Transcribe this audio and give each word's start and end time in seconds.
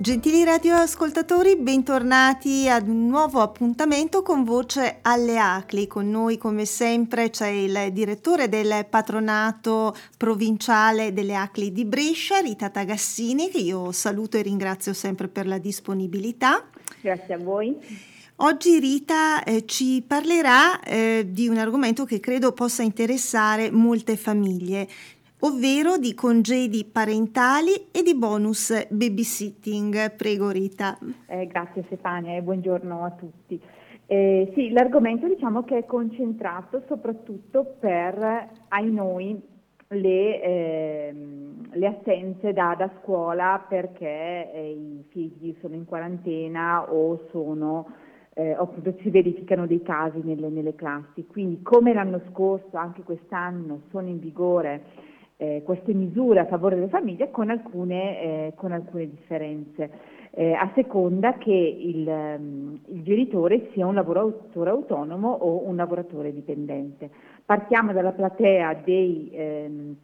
Gentili 0.00 0.44
radioascoltatori, 0.44 1.56
bentornati 1.56 2.68
ad 2.68 2.86
un 2.86 3.08
nuovo 3.08 3.40
appuntamento 3.40 4.22
con 4.22 4.44
Voce 4.44 5.00
alle 5.02 5.38
Acli. 5.40 5.88
Con 5.88 6.08
noi 6.08 6.38
come 6.38 6.66
sempre 6.66 7.30
c'è 7.30 7.48
il 7.48 7.90
direttore 7.90 8.48
del 8.48 8.86
patronato 8.88 9.92
provinciale 10.16 11.12
delle 11.12 11.34
Acli 11.34 11.72
di 11.72 11.84
Brescia, 11.84 12.38
Rita 12.38 12.70
Tagassini, 12.70 13.50
che 13.50 13.58
io 13.58 13.90
saluto 13.90 14.36
e 14.36 14.42
ringrazio 14.42 14.92
sempre 14.92 15.26
per 15.26 15.48
la 15.48 15.58
disponibilità. 15.58 16.64
Grazie 17.00 17.34
a 17.34 17.38
voi. 17.38 17.76
Oggi 18.40 18.78
Rita 18.78 19.42
eh, 19.42 19.66
ci 19.66 20.04
parlerà 20.06 20.78
eh, 20.78 21.26
di 21.28 21.48
un 21.48 21.58
argomento 21.58 22.04
che 22.04 22.20
credo 22.20 22.52
possa 22.52 22.82
interessare 22.82 23.72
molte 23.72 24.16
famiglie 24.16 24.86
ovvero 25.40 25.98
di 25.98 26.14
congedi 26.14 26.84
parentali 26.84 27.88
e 27.92 28.02
di 28.02 28.14
bonus 28.16 28.88
babysitting. 28.90 30.14
Prego 30.16 30.50
Rita. 30.50 30.98
Eh, 31.26 31.46
grazie 31.46 31.84
Stefania 31.86 32.36
e 32.36 32.42
buongiorno 32.42 33.04
a 33.04 33.10
tutti. 33.10 33.60
Eh, 34.06 34.50
sì, 34.54 34.70
l'argomento 34.70 35.28
diciamo 35.28 35.64
che 35.64 35.78
è 35.78 35.84
concentrato 35.84 36.82
soprattutto 36.88 37.76
per, 37.78 38.48
ai 38.68 38.90
noi, 38.90 39.38
le, 39.88 40.42
eh, 40.42 41.14
le 41.70 41.86
assenze 41.86 42.52
da, 42.52 42.74
da, 42.76 42.90
scuola 43.00 43.64
perché 43.68 44.50
eh, 44.52 44.70
i 44.70 45.04
figli 45.10 45.54
sono 45.60 45.74
in 45.74 45.84
quarantena 45.84 46.90
o 46.90 47.26
sono 47.30 47.86
eh, 48.34 48.52
appunto 48.52 48.94
si 49.02 49.10
verificano 49.10 49.66
dei 49.66 49.82
casi 49.82 50.20
nelle, 50.22 50.48
nelle 50.48 50.74
classi. 50.74 51.26
Quindi 51.26 51.60
come 51.62 51.92
l'anno 51.92 52.20
scorso, 52.30 52.76
anche 52.76 53.02
quest'anno 53.02 53.82
sono 53.90 54.08
in 54.08 54.20
vigore 54.20 55.06
eh, 55.40 55.62
queste 55.64 55.94
misure 55.94 56.40
a 56.40 56.46
favore 56.46 56.74
delle 56.74 56.88
famiglie 56.88 57.30
con 57.30 57.48
alcune, 57.48 58.20
eh, 58.20 58.52
con 58.56 58.72
alcune 58.72 59.08
differenze, 59.08 59.90
eh, 60.32 60.52
a 60.52 60.70
seconda 60.74 61.38
che 61.38 61.52
il, 61.52 62.06
um, 62.06 62.78
il, 62.86 63.02
genitore 63.02 63.70
sia 63.72 63.86
un 63.86 63.94
lavoratore 63.94 64.70
autonomo 64.70 65.30
o 65.30 65.66
un 65.66 65.76
lavoratore 65.76 66.32
dipendente. 66.32 67.08
Partiamo 67.44 67.92
dalla 67.92 68.10
platea 68.10 68.82
dei 68.84 69.30
ehm, 69.32 69.96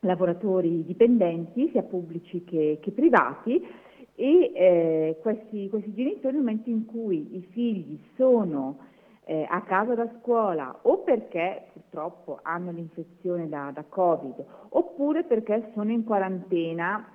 lavoratori 0.00 0.84
dipendenti, 0.84 1.70
sia 1.70 1.82
pubblici 1.82 2.44
che, 2.44 2.78
che 2.80 2.90
privati, 2.90 3.66
e 4.14 4.52
eh, 4.54 5.18
questi, 5.22 5.70
questi 5.70 5.94
genitori 5.94 6.34
nel 6.34 6.44
momento 6.44 6.68
in 6.68 6.84
cui 6.84 7.36
i 7.36 7.46
figli 7.50 7.98
sono 8.16 8.90
eh, 9.24 9.46
a 9.48 9.62
casa 9.62 9.94
da 9.94 10.08
scuola 10.20 10.78
o 10.82 10.98
perché 10.98 11.66
purtroppo 11.72 12.40
hanno 12.42 12.70
l'infezione 12.72 13.48
da, 13.48 13.70
da 13.72 13.84
Covid 13.88 14.44
oppure 14.70 15.24
perché 15.24 15.70
sono 15.74 15.92
in 15.92 16.04
quarantena 16.04 17.06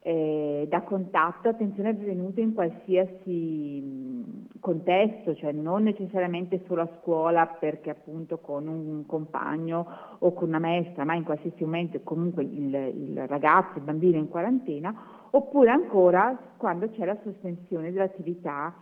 eh, 0.00 0.66
da 0.68 0.82
contatto, 0.82 1.48
attenzione 1.48 1.90
avvenuto 1.90 2.40
in 2.40 2.54
qualsiasi 2.54 4.46
contesto, 4.60 5.34
cioè 5.34 5.52
non 5.52 5.82
necessariamente 5.82 6.62
solo 6.66 6.82
a 6.82 6.88
scuola 7.00 7.46
perché 7.46 7.90
appunto 7.90 8.38
con 8.38 8.68
un 8.68 9.04
compagno 9.06 9.86
o 10.18 10.32
con 10.32 10.48
una 10.48 10.60
maestra, 10.60 11.04
ma 11.04 11.14
in 11.14 11.24
qualsiasi 11.24 11.64
momento 11.64 12.00
comunque 12.04 12.44
il, 12.44 12.74
il 12.74 13.26
ragazzo, 13.26 13.78
il 13.78 13.84
bambino 13.84 14.16
è 14.16 14.20
in 14.20 14.28
quarantena, 14.28 14.94
oppure 15.30 15.70
ancora 15.70 16.38
quando 16.56 16.88
c'è 16.90 17.04
la 17.04 17.18
sospensione 17.22 17.90
dell'attività 17.90 18.74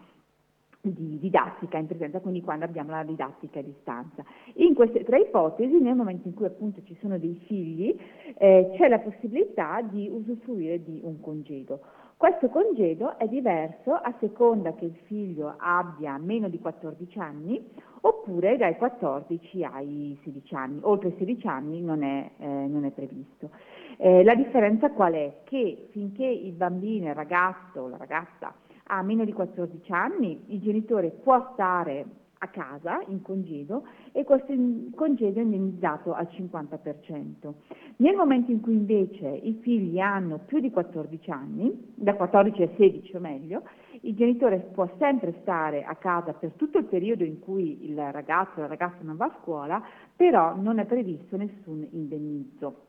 di 0.91 1.19
didattica 1.19 1.79
in 1.79 1.87
presenza, 1.87 2.20
quindi 2.20 2.42
quando 2.42 2.65
abbiamo 2.65 2.91
la 2.91 3.05
didattica 3.05 3.61
a 3.61 3.62
distanza. 3.62 4.25
In 4.55 4.75
queste 4.75 5.05
tre 5.05 5.20
ipotesi, 5.20 5.78
nel 5.81 5.95
momento 5.95 6.28
in 6.28 6.34
cui 6.34 6.47
appunto 6.47 6.83
ci 6.84 6.97
sono 7.01 7.19
dei 7.19 7.41
figli, 7.47 7.98
eh, 8.39 8.73
c'è 8.77 8.89
la 8.89 8.98
possibilità 8.98 9.81
di 9.83 10.09
usufruire 10.09 10.83
di 10.83 11.01
un 11.03 11.20
congedo. 11.20 11.81
Questo 12.17 12.48
congedo 12.48 13.19
è 13.19 13.28
diverso 13.28 13.93
a 13.93 14.15
seconda 14.20 14.73
che 14.73 14.87
il 14.87 14.97
figlio 15.05 15.55
abbia 15.59 16.17
meno 16.17 16.48
di 16.48 16.59
14 16.59 17.19
anni 17.19 17.62
oppure 18.00 18.56
dai 18.56 18.77
14 18.77 19.65
ai 19.65 20.19
16 20.25 20.55
anni. 20.55 20.78
Oltre 20.83 21.11
i 21.11 21.15
16 21.19 21.47
anni 21.47 21.82
non 21.82 22.03
è, 22.03 22.31
eh, 22.38 22.47
non 22.47 22.84
è 22.84 22.91
previsto. 22.91 23.50
Eh, 23.99 24.25
la 24.25 24.34
differenza 24.34 24.91
qual 24.93 25.12
è? 25.12 25.41
Che 25.44 25.88
finché 25.91 26.25
il 26.25 26.53
bambino, 26.53 27.09
il 27.09 27.15
ragazzo 27.15 27.82
o 27.82 27.88
la 27.88 27.99
ragazza 27.99 28.55
ha 28.89 29.03
meno 29.03 29.25
di 29.25 29.33
14 29.33 29.93
anni, 29.93 30.45
il 30.49 30.61
genitore 30.61 31.11
può 31.11 31.51
stare 31.53 32.05
a 32.39 32.49
casa 32.49 33.03
in 33.09 33.23
congedo 33.23 33.87
e 34.13 34.25
questo 34.25 34.53
congedo 34.95 35.41
è 35.41 35.43
indennizzato 35.43 36.13
al 36.13 36.29
50%. 36.31 37.53
Nel 37.97 38.15
momento 38.15 38.51
in 38.51 38.61
cui 38.61 38.75
invece 38.75 39.27
i 39.27 39.59
figli 39.63 39.99
hanno 39.99 40.41
più 40.45 40.61
di 40.61 40.71
14 40.71 41.31
anni, 41.31 41.93
da 41.95 42.15
14 42.15 42.63
a 42.63 42.69
16 42.77 43.17
o 43.17 43.21
meglio, 43.21 43.63
il 44.03 44.15
genitore 44.15 44.59
può 44.73 44.89
sempre 44.99 45.35
stare 45.41 45.83
a 45.85 45.95
casa 45.97 46.35
per 46.35 46.53
tutto 46.53 46.79
il 46.79 46.85
periodo 46.85 47.25
in 47.25 47.41
cui 47.41 47.89
il 47.89 47.97
ragazzo 48.13 48.59
o 48.59 48.61
la 48.61 48.67
ragazza 48.67 48.99
non 49.01 49.17
va 49.17 49.27
a 49.27 49.39
scuola, 49.41 49.83
però 50.15 50.55
non 50.55 50.79
è 50.79 50.85
previsto 50.85 51.37
nessun 51.37 51.87
indennizzo. 51.91 52.85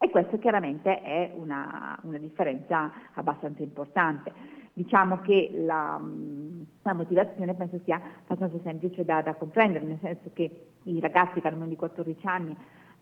E 0.00 0.10
questo 0.10 0.38
chiaramente 0.38 1.00
è 1.02 1.32
una, 1.34 1.98
una 2.02 2.18
differenza 2.18 2.92
abbastanza 3.14 3.62
importante. 3.62 4.32
Diciamo 4.78 5.18
che 5.22 5.50
la, 5.52 6.00
la, 6.82 6.92
motivazione 6.92 7.52
penso 7.54 7.80
sia 7.82 8.00
abbastanza 8.22 8.60
semplice 8.62 9.04
da, 9.04 9.22
da, 9.22 9.34
comprendere, 9.34 9.84
nel 9.84 9.98
senso 10.00 10.30
che 10.32 10.66
i 10.84 11.00
ragazzi 11.00 11.40
che 11.40 11.48
hanno 11.48 11.56
meno 11.56 11.70
di 11.70 11.74
14 11.74 12.26
anni 12.28 12.56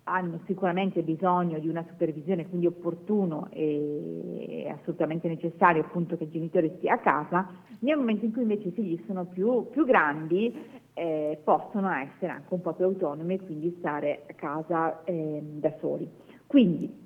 hanno 0.05 0.41
sicuramente 0.47 1.03
bisogno 1.03 1.59
di 1.59 1.69
una 1.69 1.85
supervisione, 1.87 2.49
quindi 2.49 2.67
opportuno 2.67 3.49
e 3.51 4.73
assolutamente 4.75 5.29
necessario 5.29 5.83
appunto 5.83 6.17
che 6.17 6.25
il 6.25 6.31
genitore 6.31 6.77
stia 6.79 6.95
a 6.95 6.99
casa, 6.99 7.47
nel 7.81 7.99
momento 7.99 8.25
in 8.25 8.33
cui 8.33 8.41
invece 8.41 8.69
i 8.69 8.73
figli 8.73 9.03
sono 9.07 9.27
più, 9.27 9.69
più 9.69 9.85
grandi 9.85 10.55
eh, 10.95 11.39
possono 11.45 11.91
essere 11.91 12.33
anche 12.33 12.55
un 12.55 12.63
po' 12.63 12.73
più 12.73 12.87
autonomi 12.87 13.35
e 13.35 13.41
quindi 13.45 13.77
stare 13.81 14.23
a 14.31 14.33
casa 14.33 15.05
eh, 15.05 15.43
da 15.43 15.75
soli. 15.79 16.09
Quindi 16.47 17.05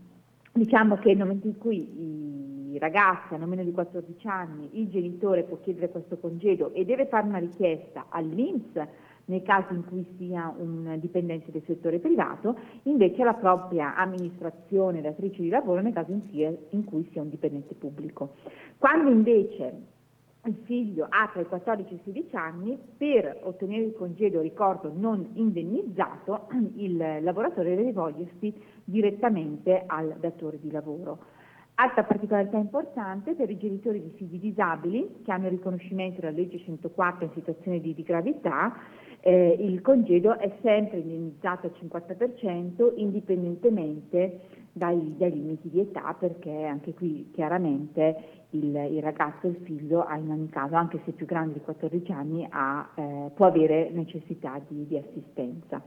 diciamo 0.52 0.96
che 0.96 1.08
nel 1.08 1.18
momento 1.18 1.46
in 1.46 1.58
cui 1.58 2.72
i 2.72 2.78
ragazzi 2.78 3.34
hanno 3.34 3.46
meno 3.46 3.64
di 3.64 3.72
14 3.72 4.26
anni, 4.28 4.68
il 4.72 4.88
genitore 4.88 5.42
può 5.44 5.58
chiedere 5.60 5.90
questo 5.90 6.18
congedo 6.18 6.72
e 6.72 6.84
deve 6.84 7.06
fare 7.06 7.26
una 7.26 7.38
richiesta 7.38 8.06
all'INPS 8.08 8.86
nel 9.26 9.42
caso 9.42 9.72
in 9.72 9.84
cui 9.84 10.04
sia 10.16 10.52
un 10.56 10.96
dipendente 10.98 11.52
del 11.52 11.62
settore 11.64 12.00
privato, 12.00 12.56
invece 12.84 13.22
la 13.22 13.34
propria 13.34 13.94
amministrazione 13.94 15.00
datrice 15.00 15.40
di 15.40 15.48
lavoro 15.48 15.80
nel 15.80 15.92
caso 15.92 16.10
in, 16.10 16.84
cui 16.84 17.08
sia 17.12 17.22
un 17.22 17.28
dipendente 17.28 17.74
pubblico. 17.74 18.34
Quando 18.76 19.08
invece 19.08 19.98
il 20.46 20.56
figlio 20.64 21.06
ha 21.08 21.28
tra 21.32 21.42
i 21.42 21.46
14 21.46 21.92
e 21.92 21.96
i 21.96 22.00
16 22.04 22.36
anni, 22.36 22.78
per 22.96 23.40
ottenere 23.42 23.84
il 23.84 23.94
congedo, 23.94 24.40
ricordo, 24.40 24.90
non 24.94 25.30
indennizzato, 25.34 26.48
il 26.76 26.96
lavoratore 26.96 27.70
deve 27.70 27.82
rivolgersi 27.82 28.54
direttamente 28.84 29.82
al 29.86 30.16
datore 30.18 30.58
di 30.58 30.70
lavoro. 30.70 31.38
Altra 31.74 32.04
particolarità 32.04 32.58
importante 32.58 33.34
per 33.34 33.48
i 33.48 33.56
genitori 33.56 34.02
di 34.02 34.10
figli 34.10 34.38
disabili 34.38 35.20
che 35.24 35.32
hanno 35.32 35.46
il 35.46 35.52
riconoscimento 35.52 36.20
della 36.20 36.36
legge 36.36 36.58
104 36.58 37.24
in 37.24 37.30
situazione 37.32 37.80
di, 37.80 37.94
di 37.94 38.02
gravità, 38.02 38.76
eh, 39.20 39.56
il 39.58 39.80
congedo 39.80 40.38
è 40.38 40.50
sempre 40.62 40.98
indennizzato 40.98 41.66
al 41.66 41.74
50% 41.80 42.92
indipendentemente 42.96 44.40
dai, 44.72 45.14
dai, 45.16 45.32
limiti 45.32 45.70
di 45.70 45.80
età 45.80 46.14
perché 46.18 46.64
anche 46.64 46.92
qui 46.94 47.30
chiaramente 47.32 48.39
il, 48.50 48.74
il, 48.74 49.02
ragazzo, 49.02 49.46
il 49.46 49.56
figlio 49.64 50.06
in 50.16 50.30
ogni 50.30 50.48
caso, 50.48 50.74
anche 50.74 51.00
se 51.04 51.12
più 51.12 51.26
grande 51.26 51.54
di 51.54 51.60
14 51.60 52.12
anni, 52.12 52.46
ha, 52.50 52.88
eh, 52.94 53.30
può 53.34 53.46
avere 53.46 53.90
necessità 53.90 54.60
di, 54.66 54.86
di 54.86 54.96
assistenza. 54.96 55.80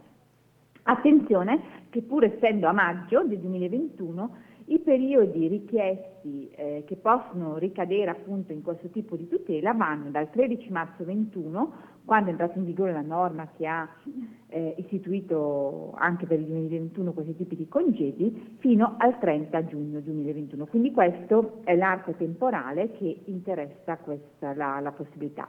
Attenzione 0.83 1.61
che 1.89 2.01
pur 2.01 2.25
essendo 2.25 2.67
a 2.67 2.73
maggio 2.73 3.23
del 3.23 3.39
2021 3.39 4.35
i 4.65 4.79
periodi 4.79 5.47
richiesti 5.47 6.49
eh, 6.55 6.83
che 6.85 6.95
possono 6.95 7.57
ricadere 7.57 8.11
appunto 8.11 8.53
in 8.53 8.61
questo 8.61 8.87
tipo 8.89 9.15
di 9.15 9.27
tutela 9.27 9.73
vanno 9.73 10.09
dal 10.09 10.29
13 10.29 10.71
marzo 10.71 11.03
21, 11.03 11.73
quando 12.05 12.27
è 12.27 12.31
entrata 12.31 12.57
in 12.57 12.65
vigore 12.65 12.91
la 12.91 13.01
norma 13.01 13.49
che 13.55 13.65
ha 13.67 13.87
eh, 14.47 14.75
istituito 14.77 15.93
anche 15.95 16.25
per 16.25 16.39
il 16.39 16.45
2021 16.45 17.13
questi 17.13 17.35
tipi 17.35 17.55
di 17.55 17.67
congedi, 17.67 18.57
fino 18.59 18.95
al 18.97 19.19
30 19.19 19.65
giugno 19.65 19.99
2021. 19.99 20.65
Quindi 20.67 20.91
questo 20.91 21.59
è 21.63 21.75
l'arco 21.75 22.13
temporale 22.13 22.91
che 22.91 23.21
interessa 23.25 23.97
questa, 23.97 24.53
la, 24.53 24.79
la 24.79 24.91
possibilità. 24.91 25.47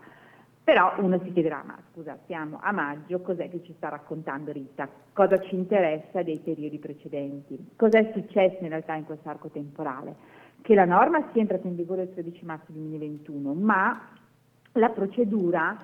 Però 0.65 0.95
uno 0.97 1.21
si 1.23 1.31
chiederà, 1.31 1.63
ma 1.63 1.79
scusa, 1.93 2.19
siamo 2.25 2.59
a 2.63 2.73
maggio, 2.73 3.21
cos'è 3.21 3.51
che 3.51 3.63
ci 3.63 3.75
sta 3.77 3.91
raccontando 3.91 4.51
Rita? 4.51 4.89
Cosa 5.13 5.39
ci 5.41 5.55
interessa 5.55 6.23
dei 6.23 6.39
periodi 6.39 6.79
precedenti? 6.79 7.73
Cos'è 7.77 8.13
successo 8.15 8.63
in 8.63 8.71
realtà 8.71 8.95
in 8.95 9.05
questo 9.05 9.29
arco 9.29 9.51
temporale? 9.51 10.17
Che 10.63 10.75
la 10.75 10.87
norma 10.87 11.29
sia 11.33 11.43
entrata 11.43 11.69
in 11.69 11.77
vigore 11.77 12.05
il 12.05 12.13
13 12.15 12.47
marzo 12.47 12.73
2021, 12.73 13.53
ma 13.53 14.09
la 14.73 14.89
procedura 14.89 15.77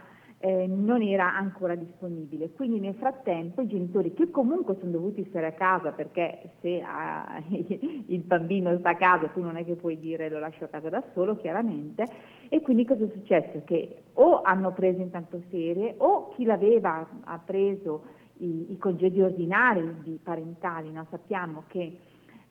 eh, 0.42 0.66
non 0.66 1.02
era 1.02 1.34
ancora 1.34 1.74
disponibile. 1.74 2.50
Quindi 2.52 2.80
nel 2.80 2.94
frattempo 2.94 3.60
i 3.60 3.66
genitori 3.66 4.14
che 4.14 4.30
comunque 4.30 4.76
sono 4.78 4.90
dovuti 4.90 5.24
stare 5.28 5.46
a 5.46 5.52
casa 5.52 5.92
perché 5.92 6.52
se 6.60 6.80
ah, 6.80 7.42
il 7.50 8.20
bambino 8.20 8.76
sta 8.78 8.90
a 8.90 8.96
casa 8.96 9.28
tu 9.28 9.42
non 9.42 9.56
è 9.56 9.64
che 9.64 9.74
puoi 9.74 9.98
dire 9.98 10.30
lo 10.30 10.38
lascio 10.38 10.64
a 10.64 10.68
casa 10.68 10.88
da 10.88 11.02
solo 11.12 11.36
chiaramente 11.36 12.06
e 12.48 12.62
quindi 12.62 12.86
cosa 12.86 13.04
è 13.04 13.10
successo? 13.12 13.62
Che 13.64 14.02
o 14.14 14.40
hanno 14.40 14.72
preso 14.72 15.02
intanto 15.02 15.42
ferie 15.50 15.94
o 15.98 16.30
chi 16.30 16.44
l'aveva 16.44 17.06
ha 17.24 17.38
preso 17.38 18.18
i, 18.38 18.72
i 18.72 18.78
congedi 18.78 19.20
ordinari 19.20 19.96
di 20.02 20.18
parentali, 20.22 20.90
no? 20.90 21.06
sappiamo 21.10 21.64
che 21.66 21.98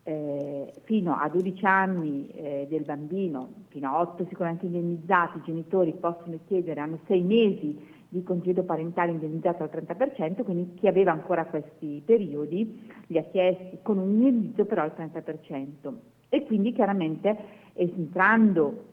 eh, 0.03 0.73
fino 0.83 1.15
a 1.15 1.29
12 1.29 1.65
anni 1.65 2.29
eh, 2.29 2.67
del 2.69 2.83
bambino, 2.83 3.65
fino 3.67 3.89
a 3.89 3.99
8 4.01 4.25
sicuramente 4.27 4.65
indennizzati, 4.65 5.37
i 5.37 5.43
genitori 5.45 5.93
possono 5.93 6.39
chiedere, 6.47 6.79
hanno 6.79 6.99
6 7.05 7.21
mesi 7.21 7.97
di 8.09 8.23
congedo 8.23 8.63
parentale 8.63 9.11
indennizzato 9.11 9.63
al 9.63 9.69
30%, 9.71 10.43
quindi 10.43 10.73
chi 10.73 10.87
aveva 10.87 11.11
ancora 11.11 11.45
questi 11.45 12.01
periodi 12.03 12.81
li 13.07 13.17
ha 13.19 13.23
chiesti 13.23 13.79
con 13.83 13.99
un 13.99 14.09
indennizzo 14.09 14.65
però 14.65 14.81
al 14.81 14.93
30%. 14.97 15.93
E 16.29 16.45
quindi 16.45 16.73
chiaramente 16.73 17.37
entrando 17.73 18.85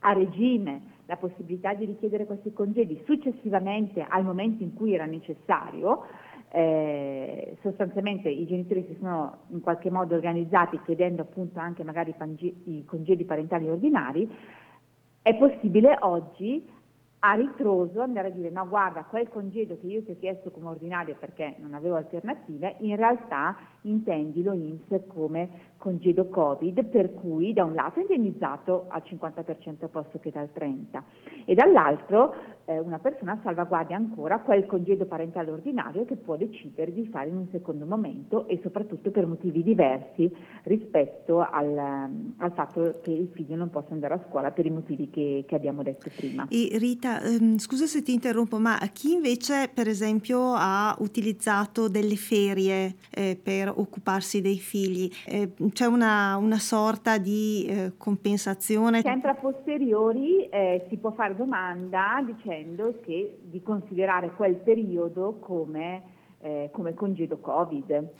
a 0.00 0.12
regime 0.12 0.94
la 1.06 1.16
possibilità 1.16 1.72
di 1.74 1.84
richiedere 1.84 2.26
questi 2.26 2.52
congedi 2.52 3.00
successivamente 3.04 4.04
al 4.06 4.24
momento 4.24 4.62
in 4.62 4.74
cui 4.74 4.94
era 4.94 5.06
necessario, 5.06 6.04
eh, 6.56 7.54
sostanzialmente 7.60 8.30
i 8.30 8.46
genitori 8.46 8.86
si 8.88 8.96
sono 8.98 9.40
in 9.48 9.60
qualche 9.60 9.90
modo 9.90 10.14
organizzati 10.14 10.80
chiedendo 10.86 11.20
appunto 11.20 11.58
anche 11.58 11.84
magari 11.84 12.14
i 12.64 12.82
congedi 12.86 13.26
parentali 13.26 13.68
ordinari, 13.68 14.26
è 15.20 15.34
possibile 15.34 15.98
oggi 16.00 16.66
a 17.18 17.34
ritroso 17.34 18.00
andare 18.00 18.28
a 18.28 18.30
dire 18.30 18.48
no 18.48 18.66
guarda 18.68 19.04
quel 19.04 19.28
congedo 19.28 19.76
che 19.78 19.86
io 19.86 20.02
ti 20.02 20.12
ho 20.12 20.16
chiesto 20.18 20.50
come 20.50 20.68
ordinario 20.68 21.16
perché 21.18 21.56
non 21.58 21.74
avevo 21.74 21.96
alternative, 21.96 22.76
in 22.78 22.96
realtà 22.96 23.54
intendi 23.82 24.42
lo 24.42 24.54
INPS 24.54 25.08
come 25.08 25.48
congedo 25.76 26.28
Covid 26.28 26.86
per 26.86 27.12
cui 27.12 27.52
da 27.52 27.64
un 27.64 27.74
lato 27.74 27.98
è 27.98 28.02
indennizzato 28.02 28.86
al 28.88 29.02
50% 29.04 29.88
posto 29.90 30.18
che 30.20 30.30
dal 30.30 30.48
30% 30.54 31.02
e 31.44 31.54
dall'altro 31.54 32.34
eh, 32.66 32.78
una 32.78 32.98
persona 32.98 33.38
salvaguardia 33.42 33.96
ancora 33.96 34.40
quel 34.40 34.66
congedo 34.66 35.06
parentale 35.06 35.50
ordinario 35.50 36.04
che 36.04 36.16
può 36.16 36.36
decidere 36.36 36.92
di 36.92 37.06
fare 37.06 37.28
in 37.28 37.36
un 37.36 37.46
secondo 37.50 37.86
momento 37.86 38.46
e 38.48 38.58
soprattutto 38.62 39.10
per 39.10 39.26
motivi 39.26 39.62
diversi 39.62 40.30
rispetto 40.64 41.40
al, 41.40 41.76
al 42.36 42.52
fatto 42.52 43.00
che 43.02 43.12
il 43.12 43.30
figlio 43.32 43.56
non 43.56 43.70
possa 43.70 43.92
andare 43.92 44.14
a 44.14 44.20
scuola 44.28 44.50
per 44.50 44.66
i 44.66 44.70
motivi 44.70 45.08
che, 45.10 45.44
che 45.46 45.54
abbiamo 45.54 45.82
detto 45.82 46.10
prima. 46.14 46.46
E 46.50 46.70
Rita, 46.72 47.22
ehm, 47.22 47.58
scusa 47.58 47.86
se 47.86 48.02
ti 48.02 48.12
interrompo, 48.12 48.58
ma 48.58 48.78
chi 48.92 49.12
invece 49.12 49.70
per 49.72 49.86
esempio 49.86 50.52
ha 50.54 50.94
utilizzato 50.98 51.88
delle 51.88 52.16
ferie 52.16 52.96
eh, 53.10 53.38
per 53.40 53.72
occuparsi 53.74 54.40
dei 54.40 54.58
figli, 54.58 55.08
eh, 55.26 55.52
c'è 55.72 55.86
una, 55.86 56.36
una, 56.36 56.58
sorta 56.58 57.18
di 57.18 57.66
eh, 57.68 57.92
compensazione? 57.96 59.02
Sempre 59.02 59.30
a 59.30 59.34
posteriori 59.34 60.48
eh, 60.48 60.86
si 60.88 60.96
può 60.96 61.12
fare 61.12 61.36
domanda 61.36 62.22
dicendo 62.24 62.55
che 63.00 63.38
di 63.42 63.62
considerare 63.62 64.30
quel 64.30 64.56
periodo 64.56 65.38
come, 65.38 66.02
eh, 66.40 66.70
come 66.72 66.94
congedo 66.94 67.38
Covid. 67.38 68.10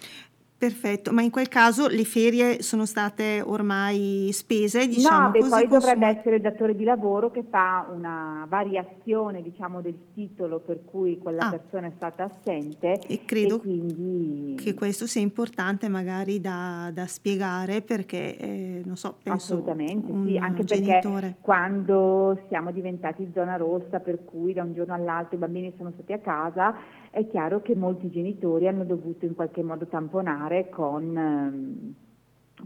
Perfetto, 0.59 1.13
ma 1.13 1.21
in 1.21 1.31
quel 1.31 1.49
caso 1.49 1.87
le 1.87 2.05
ferie 2.05 2.63
sono 2.63 2.87
state 2.87 3.43
ormai 3.45 4.31
spese, 4.33 4.87
diciamo 4.87 5.27
No, 5.27 5.31
beh, 5.31 5.39
così 5.41 5.51
poi 5.51 5.67
dovrebbe 5.67 6.07
essere 6.07 6.37
il 6.37 6.41
datore 6.41 6.75
di 6.75 6.83
lavoro 6.83 7.31
che 7.31 7.45
fa 7.49 7.87
una 7.95 8.47
variazione, 8.49 9.43
diciamo, 9.43 9.83
del 9.83 9.99
titolo 10.15 10.61
per 10.61 10.81
cui 10.87 11.19
quella 11.19 11.49
ah. 11.49 11.51
persona 11.51 11.89
è 11.89 11.93
stata 11.95 12.25
assente 12.25 12.99
e 13.07 13.27
credo 13.27 13.57
e 13.57 13.61
quindi... 13.61 14.55
che 14.57 14.73
questo 14.73 15.07
sia 15.07 15.21
importante 15.21 15.89
magari 15.89 16.41
da, 16.41 16.91
da 16.91 17.07
spiegare 17.07 17.83
perché, 17.83 18.39
eh, 18.39 18.83
non 18.83 18.97
so, 18.97 19.19
penso 19.23 19.53
Assolutamente, 19.53 20.11
sì, 20.25 20.39
anche 20.39 20.65
genitore... 20.65 21.21
perché 21.21 21.37
quando 21.43 22.41
siamo 22.49 22.71
diventati 22.71 23.31
zona 23.35 23.57
rossa 23.57 24.01
per 24.01 24.25
cui 24.25 24.55
da 24.55 24.63
un 24.63 24.73
giorno 24.73 24.95
all'altro 24.95 25.37
i 25.37 25.39
bambini 25.39 25.75
sono 25.77 25.93
stati 25.93 26.15
a 26.15 26.19
casa, 26.19 26.75
è 27.17 27.27
chiaro 27.29 27.63
che 27.63 27.75
molti 27.75 28.11
genitori 28.11 28.69
hanno 28.69 28.85
dovuto 28.85 29.25
in 29.25 29.35
qualche 29.35 29.63
modo 29.63 29.87
tamponare 29.87 30.69
con, 30.69 31.17
ehm, 31.17 31.95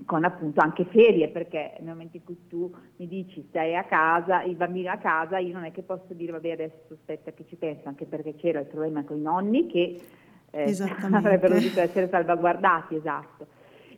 con 0.04 0.24
appunto 0.24 0.60
anche 0.60 0.86
ferie, 0.86 1.28
perché 1.28 1.74
nel 1.78 1.90
momento 1.90 2.16
in 2.16 2.24
cui 2.24 2.48
tu 2.48 2.68
mi 2.96 3.06
dici 3.06 3.46
stai 3.48 3.76
a 3.76 3.84
casa, 3.84 4.42
il 4.42 4.56
bambino 4.56 4.90
a 4.90 4.96
casa, 4.96 5.38
io 5.38 5.52
non 5.52 5.66
è 5.66 5.70
che 5.70 5.82
posso 5.82 6.14
dire 6.14 6.32
vabbè 6.32 6.50
adesso 6.50 6.94
aspetta 6.94 7.30
che 7.30 7.44
ci 7.46 7.54
penso, 7.54 7.86
anche 7.86 8.06
perché 8.06 8.34
c'era 8.34 8.58
il 8.58 8.66
problema 8.66 9.04
con 9.04 9.18
i 9.18 9.22
nonni 9.22 9.68
che 9.68 10.00
eh, 10.50 10.76
avrebbero 11.12 11.54
dovuto 11.54 11.80
essere 11.80 12.08
salvaguardati, 12.08 12.96
esatto. 12.96 13.46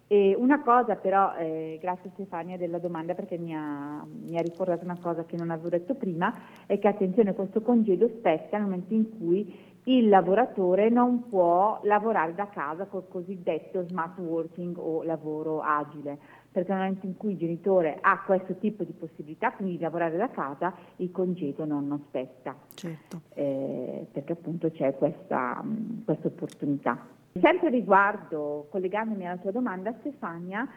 E 0.07 0.35
una 0.37 0.61
cosa 0.61 0.97
però, 0.97 1.35
eh, 1.39 1.79
grazie 1.81 2.11
Stefania 2.13 2.59
della 2.59 2.79
domanda 2.79 3.15
perché 3.15 3.39
mi 3.39 3.55
ha, 3.55 4.05
mi 4.05 4.37
ha, 4.37 4.43
ricordato 4.43 4.85
una 4.85 4.99
cosa 5.01 5.25
che 5.25 5.39
non 5.39 5.49
avevo 5.49 5.71
detto 5.71 5.95
prima, 5.95 6.31
è 6.67 6.79
che 6.79 6.89
attenzione 6.89 7.33
questo 7.33 7.63
congedo 7.63 8.07
spetta 8.09 8.59
nel 8.59 8.67
momento 8.67 8.93
in 8.93 9.09
cui 9.17 9.71
il 9.85 10.09
lavoratore 10.09 10.89
non 10.91 11.29
può 11.29 11.81
lavorare 11.83 12.35
da 12.35 12.49
casa 12.49 12.87
col 12.87 13.09
cosiddetto 13.09 13.85
smart 13.89 14.19
working 14.19 14.77
o 14.79 15.03
lavoro 15.03 15.61
agile, 15.61 16.19
perché 16.53 16.71
nel 16.71 16.81
momento 16.81 17.07
in 17.07 17.17
cui 17.17 17.33
il 17.33 17.39
genitore 17.39 17.99
ha 18.01 18.23
questo 18.25 18.57
tipo 18.59 18.85
di 18.85 18.93
possibilità, 18.93 19.53
quindi 19.53 19.77
di 19.77 19.83
lavorare 19.83 20.17
da 20.17 20.29
casa, 20.29 20.73
il 20.97 21.11
congedo 21.11 21.65
non, 21.65 21.89
non 21.89 22.05
spetta, 22.07 22.55
certo. 22.75 23.23
eh, 23.35 24.07
perché 24.13 24.33
appunto 24.33 24.71
c'è 24.71 24.95
questa, 24.95 25.65
questa 26.05 26.29
opportunità. 26.29 26.99
Sempre 27.41 27.71
riguardo, 27.71 28.69
collegandomi 28.71 29.27
alla 29.27 29.39
tua 29.39 29.51
domanda 29.51 29.93
Stefania, 30.01 30.69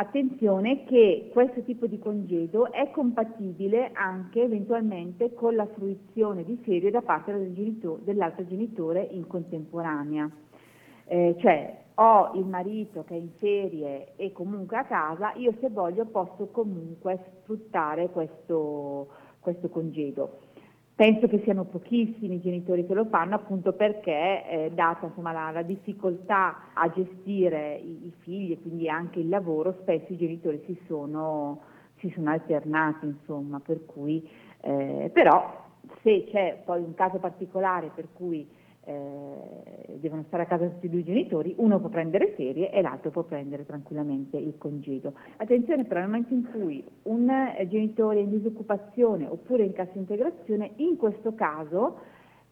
Attenzione 0.00 0.84
che 0.84 1.28
questo 1.30 1.60
tipo 1.60 1.86
di 1.86 1.98
congedo 1.98 2.72
è 2.72 2.90
compatibile 2.90 3.90
anche 3.92 4.40
eventualmente 4.40 5.34
con 5.34 5.54
la 5.54 5.66
fruizione 5.66 6.42
di 6.42 6.56
ferie 6.62 6.90
da 6.90 7.02
parte 7.02 7.34
del 7.34 7.52
genitore, 7.52 8.02
dell'altro 8.04 8.46
genitore 8.46 9.02
in 9.02 9.26
contemporanea. 9.26 10.30
Eh, 11.04 11.36
cioè 11.40 11.82
ho 11.96 12.30
il 12.36 12.46
marito 12.46 13.04
che 13.04 13.12
è 13.12 13.18
in 13.18 13.28
ferie 13.32 14.16
e 14.16 14.32
comunque 14.32 14.78
a 14.78 14.86
casa, 14.86 15.34
io 15.34 15.52
se 15.60 15.68
voglio 15.68 16.06
posso 16.06 16.46
comunque 16.46 17.42
sfruttare 17.42 18.08
questo, 18.08 19.08
questo 19.38 19.68
congedo. 19.68 20.38
Penso 21.00 21.28
che 21.28 21.40
siano 21.44 21.64
pochissimi 21.64 22.34
i 22.34 22.40
genitori 22.42 22.86
che 22.86 22.92
lo 22.92 23.06
fanno 23.06 23.34
appunto 23.34 23.72
perché, 23.72 24.44
eh, 24.46 24.70
data 24.74 25.06
insomma, 25.06 25.32
la, 25.32 25.50
la, 25.50 25.62
difficoltà 25.62 26.74
a 26.74 26.90
gestire 26.90 27.76
i, 27.76 28.08
i, 28.08 28.12
figli 28.18 28.52
e 28.52 28.60
quindi 28.60 28.86
anche 28.86 29.18
il 29.18 29.30
lavoro, 29.30 29.78
spesso 29.80 30.12
i 30.12 30.18
genitori 30.18 30.62
si 30.66 30.78
sono, 30.86 31.62
si 32.00 32.12
sono 32.14 32.28
alternati, 32.28 33.06
insomma, 33.06 33.60
per 33.60 33.86
cui, 33.86 34.28
eh, 34.60 35.10
però 35.10 35.68
se 36.02 36.26
c'è 36.30 36.60
poi 36.66 36.82
un 36.82 36.92
caso 36.92 37.16
particolare 37.16 37.90
per 37.94 38.08
cui 38.12 38.46
eh, 38.90 39.98
devono 39.98 40.24
stare 40.26 40.42
a 40.42 40.46
casa 40.46 40.66
tutti 40.66 40.86
e 40.86 40.88
due 40.88 41.00
i 41.00 41.04
genitori, 41.04 41.54
uno 41.58 41.78
può 41.78 41.88
prendere 41.88 42.32
ferie 42.34 42.70
e 42.72 42.82
l'altro 42.82 43.10
può 43.10 43.22
prendere 43.22 43.64
tranquillamente 43.64 44.36
il 44.36 44.56
congedo. 44.58 45.12
Attenzione 45.36 45.84
però 45.84 46.00
nel 46.00 46.08
momento 46.08 46.34
in 46.34 46.50
cui 46.50 46.84
un 47.04 47.30
genitore 47.68 48.18
è 48.18 48.22
in 48.22 48.30
disoccupazione 48.30 49.26
oppure 49.26 49.64
in 49.64 49.72
cassa 49.72 49.96
integrazione, 49.96 50.72
in 50.76 50.96
questo 50.96 51.34
caso 51.34 51.98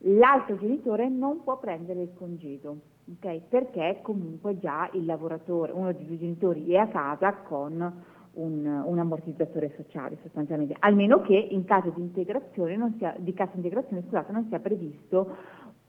l'altro 0.02 0.57
genitore 0.59 1.09
non 1.09 1.42
può 1.42 1.59
prendere 1.59 2.02
il 2.02 2.11
congedo, 2.14 2.76
okay? 3.16 3.42
perché 3.49 3.99
comunque 4.02 4.59
già 4.59 4.88
il 4.92 5.04
lavoratore, 5.04 5.73
uno 5.73 5.92
dei 5.92 6.07
due 6.07 6.18
genitori 6.18 6.71
è 6.71 6.76
a 6.76 6.87
casa 6.87 7.33
con 7.35 8.04
un, 8.35 8.83
un, 8.85 8.99
ammortizzatore 8.99 9.73
sociale 9.76 10.18
sostanzialmente, 10.23 10.76
almeno 10.78 11.21
che 11.23 11.35
in 11.35 11.64
caso 11.64 11.90
di, 11.90 12.00
integrazione 12.00 12.95
sia, 12.99 13.14
di 13.18 13.33
cassa 13.35 13.57
integrazione 13.57 14.02
scusate, 14.02 14.30
non 14.33 14.47
sia 14.49 14.61
previsto 14.61 15.37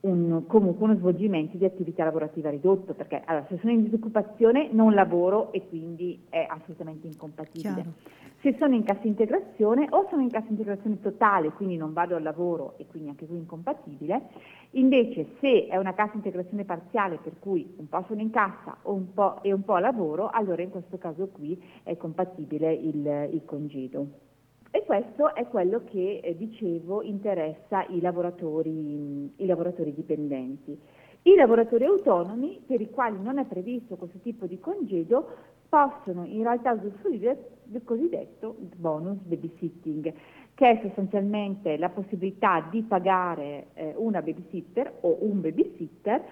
un, 0.00 0.46
comunque 0.46 0.84
uno 0.84 0.96
svolgimento 0.96 1.56
di 1.56 1.64
attività 1.64 2.04
lavorativa 2.04 2.50
ridotto, 2.50 2.94
perché 2.94 3.20
allora, 3.24 3.46
se 3.48 3.58
sono 3.58 3.72
in 3.72 3.84
disoccupazione 3.84 4.68
non 4.72 4.94
lavoro 4.94 5.52
e 5.52 5.66
quindi 5.68 6.24
è 6.28 6.46
assolutamente 6.48 7.06
incompatibile. 7.06 7.74
Chiaro. 7.74 7.92
Se 8.40 8.56
sono 8.58 8.74
in 8.74 8.84
cassa 8.84 9.06
integrazione 9.06 9.86
o 9.90 10.06
sono 10.08 10.22
in 10.22 10.30
cassa 10.30 10.48
integrazione 10.48 10.98
totale, 11.00 11.50
quindi 11.50 11.76
non 11.76 11.92
vado 11.92 12.16
al 12.16 12.22
lavoro 12.22 12.74
e 12.78 12.86
quindi 12.86 13.10
anche 13.10 13.26
qui 13.26 13.36
incompatibile, 13.36 14.28
invece 14.70 15.26
se 15.40 15.66
è 15.66 15.76
una 15.76 15.92
cassa 15.92 16.14
integrazione 16.14 16.64
parziale 16.64 17.18
per 17.22 17.34
cui 17.38 17.74
un 17.76 17.88
po' 17.88 18.02
sono 18.08 18.22
in 18.22 18.30
cassa 18.30 18.78
un 18.84 19.08
e 19.42 19.52
un 19.52 19.62
po' 19.62 19.76
lavoro, 19.76 20.30
allora 20.30 20.62
in 20.62 20.70
questo 20.70 20.96
caso 20.96 21.28
qui 21.28 21.60
è 21.82 21.96
compatibile 21.98 22.72
il, 22.72 23.28
il 23.32 23.42
congedo. 23.44 24.29
E 24.72 24.84
questo 24.84 25.34
è 25.34 25.46
quello 25.48 25.82
che, 25.84 26.20
eh, 26.22 26.36
dicevo, 26.36 27.02
interessa 27.02 27.84
i 27.88 28.00
lavoratori, 28.00 29.32
i 29.36 29.46
lavoratori 29.46 29.92
dipendenti. 29.92 30.78
I 31.22 31.34
lavoratori 31.34 31.84
autonomi, 31.84 32.62
per 32.64 32.80
i 32.80 32.88
quali 32.88 33.20
non 33.20 33.38
è 33.38 33.44
previsto 33.44 33.96
questo 33.96 34.18
tipo 34.18 34.46
di 34.46 34.60
congedo, 34.60 35.28
possono 35.68 36.24
in 36.24 36.42
realtà 36.42 36.72
usufruire 36.72 37.58
del 37.64 37.82
cosiddetto 37.82 38.56
bonus 38.76 39.18
babysitting, 39.18 40.12
che 40.54 40.70
è 40.70 40.80
sostanzialmente 40.82 41.76
la 41.76 41.88
possibilità 41.88 42.66
di 42.70 42.82
pagare 42.82 43.66
eh, 43.74 43.94
una 43.96 44.22
babysitter 44.22 44.98
o 45.00 45.18
un 45.20 45.40
babysitter 45.40 46.22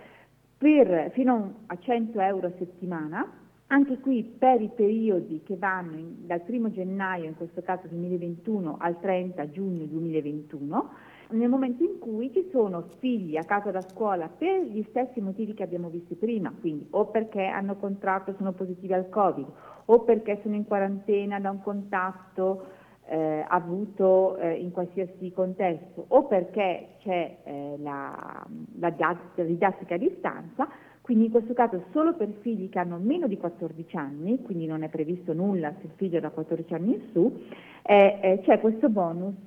per, 0.56 1.10
fino 1.12 1.54
a 1.66 1.78
100 1.78 2.20
euro 2.20 2.46
a 2.46 2.52
settimana, 2.56 3.47
anche 3.68 3.98
qui 3.98 4.22
per 4.22 4.60
i 4.60 4.70
periodi 4.74 5.42
che 5.44 5.56
vanno 5.56 5.96
in, 5.96 6.26
dal 6.26 6.42
1 6.46 6.70
gennaio, 6.70 7.24
in 7.24 7.36
questo 7.36 7.62
caso 7.62 7.86
2021, 7.88 8.76
al 8.78 8.98
30 9.00 9.50
giugno 9.50 9.84
2021, 9.84 10.90
nel 11.30 11.48
momento 11.48 11.82
in 11.82 11.98
cui 11.98 12.32
ci 12.32 12.48
sono 12.50 12.88
figli 12.98 13.36
a 13.36 13.44
casa 13.44 13.70
da 13.70 13.82
scuola 13.82 14.28
per 14.28 14.62
gli 14.62 14.82
stessi 14.88 15.20
motivi 15.20 15.52
che 15.52 15.62
abbiamo 15.62 15.90
visto 15.90 16.14
prima, 16.14 16.52
quindi 16.58 16.86
o 16.90 17.06
perché 17.06 17.44
hanno 17.44 17.76
contratto 17.76 18.30
e 18.30 18.34
sono 18.38 18.52
positivi 18.52 18.94
al 18.94 19.10
Covid, 19.10 19.46
o 19.86 20.00
perché 20.00 20.38
sono 20.42 20.54
in 20.54 20.64
quarantena 20.64 21.38
da 21.38 21.50
un 21.50 21.60
contatto 21.60 22.76
eh, 23.04 23.44
avuto 23.46 24.36
eh, 24.38 24.54
in 24.54 24.70
qualsiasi 24.70 25.30
contesto, 25.32 26.06
o 26.08 26.24
perché 26.24 26.96
c'è 27.00 27.38
eh, 27.44 27.74
la, 27.78 28.46
la, 28.78 29.16
didattica 29.34 29.94
a 29.94 29.98
distanza, 29.98 30.68
quindi 31.08 31.24
in 31.24 31.30
questo 31.30 31.54
caso 31.54 31.84
solo 31.90 32.12
per 32.12 32.28
figli 32.42 32.68
che 32.68 32.78
hanno 32.78 32.98
meno 32.98 33.26
di 33.26 33.38
14 33.38 33.96
anni, 33.96 34.42
quindi 34.42 34.66
non 34.66 34.82
è 34.82 34.90
previsto 34.90 35.32
nulla 35.32 35.72
se 35.80 35.86
il 35.86 35.92
figlio 35.96 36.18
è 36.18 36.20
da 36.20 36.28
14 36.28 36.74
anni 36.74 36.96
in 36.96 37.00
su, 37.12 37.44
eh, 37.80 38.18
eh, 38.20 38.40
c'è 38.42 38.60
questo 38.60 38.90
bonus 38.90 39.38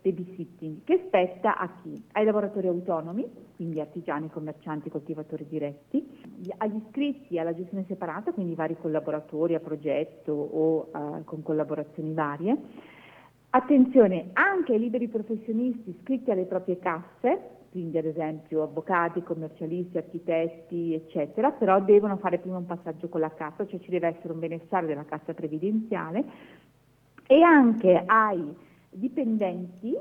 babysitting 0.00 0.84
che 0.84 1.02
spetta 1.08 1.58
a 1.58 1.72
chi? 1.82 2.00
Ai 2.12 2.24
lavoratori 2.24 2.68
autonomi, 2.68 3.28
quindi 3.56 3.80
artigiani, 3.80 4.30
commercianti, 4.30 4.90
coltivatori 4.90 5.44
diretti, 5.48 6.08
agli 6.58 6.80
iscritti 6.86 7.36
alla 7.36 7.52
gestione 7.52 7.84
separata, 7.88 8.30
quindi 8.30 8.54
vari 8.54 8.76
collaboratori 8.80 9.56
a 9.56 9.58
progetto 9.58 10.30
o 10.30 10.88
uh, 10.92 11.24
con 11.24 11.42
collaborazioni 11.42 12.14
varie. 12.14 12.56
Attenzione 13.50 14.28
anche 14.34 14.74
ai 14.74 14.78
liberi 14.78 15.08
professionisti 15.08 15.90
iscritti 15.90 16.30
alle 16.30 16.44
proprie 16.44 16.78
casse, 16.78 17.57
quindi 17.70 17.98
ad 17.98 18.06
esempio 18.06 18.62
avvocati, 18.62 19.22
commercialisti, 19.22 19.98
architetti, 19.98 20.94
eccetera, 20.94 21.50
però 21.50 21.80
devono 21.80 22.16
fare 22.16 22.38
prima 22.38 22.56
un 22.56 22.66
passaggio 22.66 23.08
con 23.08 23.20
la 23.20 23.30
cassa, 23.30 23.66
cioè 23.66 23.80
ci 23.80 23.90
deve 23.90 24.08
essere 24.08 24.32
un 24.32 24.38
benessere 24.38 24.86
della 24.86 25.04
cassa 25.04 25.34
previdenziale 25.34 26.24
e 27.26 27.42
anche 27.42 28.02
ai 28.06 28.54
dipendenti 28.90 29.96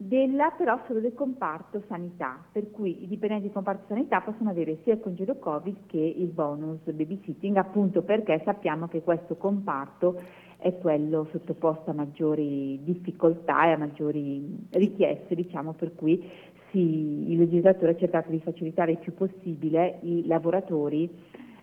della, 0.00 0.52
però 0.56 0.78
solo 0.86 1.00
del 1.00 1.12
comparto 1.12 1.82
sanità, 1.88 2.38
per 2.52 2.70
cui 2.70 3.02
i 3.02 3.08
dipendenti 3.08 3.46
del 3.46 3.52
comparto 3.52 3.86
sanità 3.88 4.20
possono 4.20 4.50
avere 4.50 4.78
sia 4.84 4.94
il 4.94 5.00
congedo 5.00 5.34
Covid 5.36 5.86
che 5.86 5.98
il 5.98 6.28
bonus 6.28 6.78
babysitting, 6.84 7.56
appunto 7.56 8.02
perché 8.02 8.40
sappiamo 8.44 8.86
che 8.86 9.02
questo 9.02 9.34
comparto 9.34 10.20
è 10.58 10.76
quello 10.78 11.26
sottoposto 11.30 11.90
a 11.90 11.94
maggiori 11.94 12.80
difficoltà 12.82 13.66
e 13.66 13.72
a 13.72 13.78
maggiori 13.78 14.66
richieste, 14.70 15.34
diciamo, 15.34 15.72
per 15.72 15.94
cui 15.94 16.30
sì, 16.70 17.30
il 17.30 17.38
legislatore 17.38 17.92
ha 17.92 17.96
cercato 17.96 18.30
di 18.30 18.40
facilitare 18.40 18.92
il 18.92 18.98
più 18.98 19.14
possibile 19.14 19.98
i 20.02 20.26
lavoratori 20.26 21.08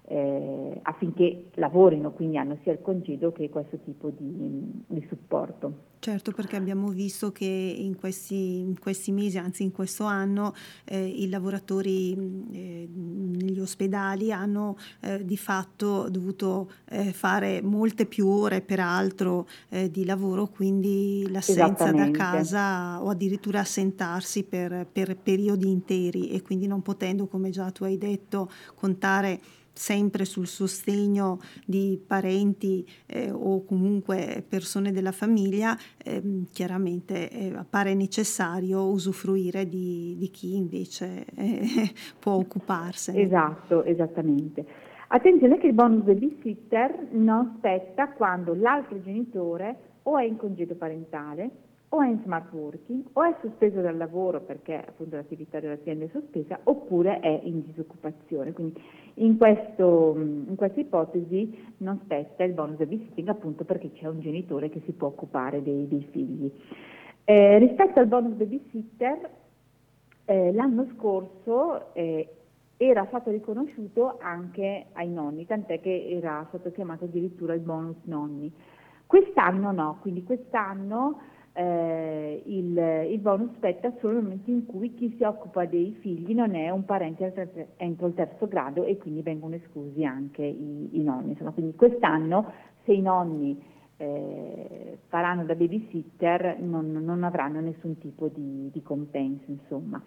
eh, 0.08 0.80
affinché 0.84 1.46
lavorino, 1.56 2.12
quindi 2.12 2.38
hanno 2.38 2.58
sia 2.64 2.74
il 2.74 2.82
congedo 2.82 3.32
che 3.32 3.50
questo 3.50 3.78
tipo 3.84 4.10
di, 4.10 4.84
di 4.86 5.06
supporto. 5.08 5.94
Certo, 5.98 6.32
perché 6.32 6.56
abbiamo 6.56 6.90
visto 6.90 7.32
che 7.32 7.46
in 7.46 7.96
questi, 7.96 8.60
in 8.60 8.78
questi 8.80 9.12
mesi, 9.12 9.40
anzi 9.40 9.64
in 9.64 9.72
questo 9.72 10.04
anno, 10.04 10.54
eh, 10.84 11.04
i 11.04 11.28
lavoratori 11.30 12.14
eh, 12.52 12.88
negli 12.88 13.60
ospedali 13.60 14.32
hanno 14.32 14.78
eh, 15.00 15.26
di 15.26 15.38
fatto 15.38 16.08
dovuto 16.10 16.70
eh, 16.90 17.12
fare 17.12 17.64
molte 17.64 18.06
più 18.06 18.28
ore 18.28 18.62
peraltro 18.62 19.48
eh, 19.70 19.90
di 19.90 20.06
lavoro, 20.06 20.46
quindi 20.46 21.28
l'assenza 21.32 21.92
da 21.92 22.12
casa 22.12 23.04
o 23.04 23.10
addirittura 23.10 23.62
assentarsi 23.62 24.44
per, 24.44 24.86
per 24.92 25.18
periodi 25.18 25.68
interi 25.68 26.30
e 26.30 26.44
quindi 26.44 26.68
non 26.68 26.84
potendo, 26.84 27.26
come 27.26 27.50
già 27.50 27.72
tu 27.72 27.84
hai 27.84 27.98
detto, 27.98 28.52
contare 28.76 29.40
sempre 29.76 30.24
sul 30.24 30.48
sostegno 30.48 31.40
di 31.66 32.02
parenti 32.06 32.88
eh, 33.06 33.30
o 33.30 33.66
comunque 33.66 34.44
persone 34.48 34.92
della 34.92 35.12
famiglia, 35.12 35.78
eh, 36.04 36.22
chiaramente 36.52 37.30
eh, 37.30 37.54
appare 37.56 37.94
necessario 37.94 38.88
usufruire 38.88 39.68
di, 39.68 40.16
di 40.18 40.30
chi 40.30 40.56
invece 40.56 41.26
eh, 41.36 41.92
può 42.18 42.34
occuparsene. 42.34 43.22
Esatto, 43.22 43.84
esattamente. 43.84 44.66
Attenzione 45.08 45.58
che 45.58 45.68
il 45.68 45.74
bonus 45.74 46.04
babysitter 46.04 47.10
non 47.12 47.56
spetta 47.58 48.10
quando 48.10 48.56
l'altro 48.56 49.00
genitore 49.02 49.94
o 50.04 50.18
è 50.18 50.24
in 50.24 50.38
congedo 50.38 50.76
parentale 50.76 51.65
o 51.96 52.02
è 52.02 52.10
in 52.10 52.20
smart 52.24 52.52
working 52.52 53.04
o 53.14 53.24
è 53.24 53.36
sospeso 53.42 53.80
dal 53.80 53.96
lavoro 53.96 54.42
perché 54.42 54.76
appunto 54.76 55.16
l'attività 55.16 55.60
dell'azienda 55.60 56.06
è 56.06 56.10
sospesa 56.12 56.60
oppure 56.64 57.20
è 57.22 57.40
in 57.44 57.64
disoccupazione. 57.66 58.52
Quindi 58.52 58.82
in, 59.16 59.38
questo, 59.38 60.14
in 60.18 60.56
questa 60.56 60.82
ipotesi 60.82 61.74
non 61.78 62.00
spetta 62.04 62.44
il 62.44 62.54
bonus 62.54 62.78
babysitting 62.78 63.30
appunto 63.30 63.64
perché 63.64 63.92
c'è 63.94 64.08
un 64.08 64.20
genitore 64.20 64.70
che 64.70 64.82
si 64.86 64.92
può 64.92 65.08
occupare 65.08 65.64
dei, 65.64 65.88
dei 65.88 66.06
figli. 66.12 66.52
Eh, 67.24 67.58
rispetto 67.58 68.00
al 68.00 68.08
bonus 68.08 68.34
babysitter, 68.34 69.30
eh, 70.26 70.52
l'anno 70.52 70.88
scorso 70.96 71.94
eh, 71.94 72.30
era 72.78 73.06
stato 73.08 73.32
riconosciuto 73.32 74.18
anche 74.20 74.88
ai 74.92 75.10
nonni, 75.10 75.46
tant'è 75.46 75.80
che 75.80 76.08
era 76.10 76.46
stato 76.50 76.72
chiamato 76.72 77.06
addirittura 77.06 77.54
il 77.54 77.62
bonus 77.62 77.96
nonni. 78.04 78.52
Quest'anno 79.08 79.72
no, 79.72 80.00
quindi 80.02 80.24
quest'anno 80.24 81.20
eh, 81.58 82.44
il, 82.46 83.08
il, 83.12 83.20
bonus 83.20 83.54
spetta 83.56 83.94
solo 84.00 84.16
nel 84.16 84.24
momento 84.24 84.52
in 84.52 84.66
cui 84.66 84.94
chi 84.94 85.16
si 85.16 85.24
occupa 85.24 85.64
dei 85.66 85.96
figli 86.02 86.34
non 86.34 86.54
è 86.54 86.70
un 86.70 86.84
parente 86.84 87.34
entro 87.78 88.08
il 88.08 88.14
terzo 88.14 88.46
grado 88.48 88.84
e 88.84 88.98
quindi 88.98 89.22
vengono 89.22 89.56
esclusi 89.56 90.04
anche 90.04 90.44
i, 90.44 90.90
i 91.00 91.02
nonni. 91.02 91.30
Insomma, 91.30 91.52
quindi 91.52 91.76
quest'anno 91.76 92.52
se 92.84 92.92
i 92.92 93.02
nonni 93.02 93.58
eh, 93.96 94.98
faranno 95.08 95.46
da 95.46 95.56
babysitter 95.56 96.58
non, 96.60 96.92
non, 96.92 97.24
avranno 97.24 97.62
nessun 97.62 97.98
tipo 98.00 98.28
di, 98.28 98.70
di 98.70 98.82
compenso. 98.82 99.46
Insomma. 99.48 100.04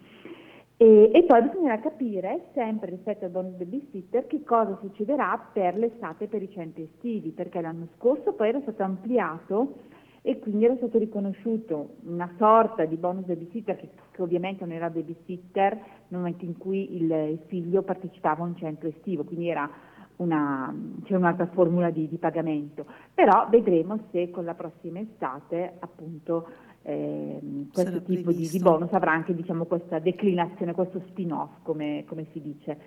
E, 0.77 1.09
e, 1.11 1.23
poi 1.23 1.41
bisognerà 1.41 1.79
capire, 1.79 2.49
sempre 2.53 2.91
rispetto 2.91 3.25
al 3.25 3.31
bonus 3.31 3.55
babysitter, 3.55 4.27
che 4.27 4.43
cosa 4.43 4.77
succederà 4.81 5.49
per 5.51 5.75
l'estate 5.75 6.27
per 6.27 6.43
i 6.43 6.51
centri 6.51 6.83
estivi, 6.83 7.31
perché 7.31 7.59
l'anno 7.59 7.87
scorso 7.97 8.33
poi 8.33 8.49
era 8.49 8.61
stato 8.61 8.83
ampliato 8.83 9.73
e 10.21 10.39
quindi 10.39 10.65
era 10.65 10.75
stato 10.75 10.97
riconosciuto 10.97 11.95
una 12.03 12.29
sorta 12.37 12.85
di 12.85 12.95
bonus 12.97 13.25
babysitter 13.25 13.75
che, 13.77 13.89
che 14.11 14.21
ovviamente 14.21 14.65
non 14.65 14.73
era 14.73 14.89
babysitter 14.89 15.73
nel 16.07 16.19
momento 16.19 16.45
in 16.45 16.57
cui 16.57 16.95
il, 16.95 17.39
figlio 17.47 17.81
partecipava 17.81 18.43
a 18.43 18.47
un 18.47 18.55
centro 18.57 18.89
estivo, 18.89 19.23
quindi 19.23 19.49
era 19.49 19.69
una, 20.17 20.73
c'è 21.03 21.15
un'altra 21.15 21.47
formula 21.47 21.89
di, 21.89 22.07
di, 22.09 22.17
pagamento, 22.17 22.85
però 23.13 23.47
vedremo 23.49 23.97
se 24.11 24.29
con 24.29 24.43
la 24.43 24.53
prossima 24.53 24.99
estate 24.99 25.75
appunto 25.79 26.47
eh, 26.81 27.39
questo 27.71 27.91
Sarà 27.91 28.03
tipo 28.03 28.31
di, 28.31 28.47
di, 28.47 28.59
bonus 28.59 28.91
avrà 28.91 29.11
anche 29.11 29.33
diciamo, 29.33 29.65
questa 29.65 29.99
declinazione, 29.99 30.73
questo 30.73 31.01
spin-off 31.07 31.61
come, 31.63 32.03
come 32.07 32.27
si 32.31 32.41
dice. 32.41 32.77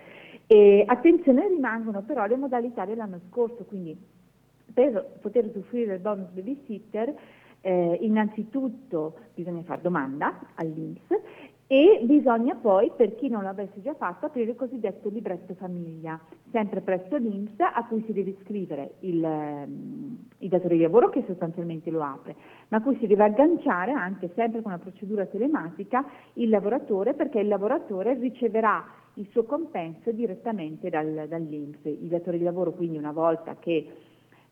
E 0.45 0.83
attenzione 0.85 1.47
rimangono 1.47 2.01
però 2.01 2.25
le 2.25 2.35
modalità 2.35 2.85
dell'anno 2.85 3.19
scorso, 3.29 3.63
quindi 3.63 3.97
per 4.73 5.17
poter 5.21 5.45
usufruire 5.45 5.87
del 5.87 5.99
bonus 5.99 6.29
babysitter 6.29 7.13
eh, 7.61 7.97
innanzitutto 8.01 9.15
bisogna 9.33 9.63
fare 9.63 9.81
domanda 9.81 10.39
all'Inps 10.55 11.07
e 11.73 12.01
bisogna 12.03 12.55
poi, 12.55 12.91
per 12.95 13.15
chi 13.15 13.29
non 13.29 13.41
l'avesse 13.41 13.81
già 13.81 13.95
fatto, 13.95 14.27
aprire 14.27 14.51
il 14.51 14.57
cosiddetto 14.57 15.09
libretto 15.09 15.55
famiglia, 15.55 16.19
sempre 16.51 16.81
presso 16.81 17.15
l'Inps 17.15 17.55
a 17.57 17.85
cui 17.87 18.03
si 18.05 18.13
deve 18.13 18.31
iscrivere 18.31 18.95
il, 18.99 19.67
il 20.37 20.49
datore 20.49 20.75
di 20.75 20.81
lavoro 20.83 21.09
che 21.09 21.23
sostanzialmente 21.25 21.89
lo 21.89 22.03
apre, 22.03 22.35
ma 22.67 22.77
a 22.77 22.81
cui 22.81 22.95
si 22.99 23.07
deve 23.07 23.23
agganciare 23.23 23.91
anche 23.91 24.29
sempre 24.35 24.61
con 24.61 24.71
una 24.71 24.81
procedura 24.81 25.25
telematica 25.25 26.05
il 26.33 26.49
lavoratore 26.49 27.13
perché 27.15 27.39
il 27.39 27.47
lavoratore 27.47 28.19
riceverà 28.19 28.85
il 29.15 29.27
suo 29.31 29.43
compenso 29.45 30.11
direttamente 30.11 30.89
dal, 30.89 31.25
dall'Inps. 31.27 31.79
Il 31.85 32.07
datore 32.07 32.37
di 32.37 32.43
lavoro 32.43 32.73
quindi 32.73 32.97
una 32.97 33.13
volta 33.13 33.55
che 33.55 33.87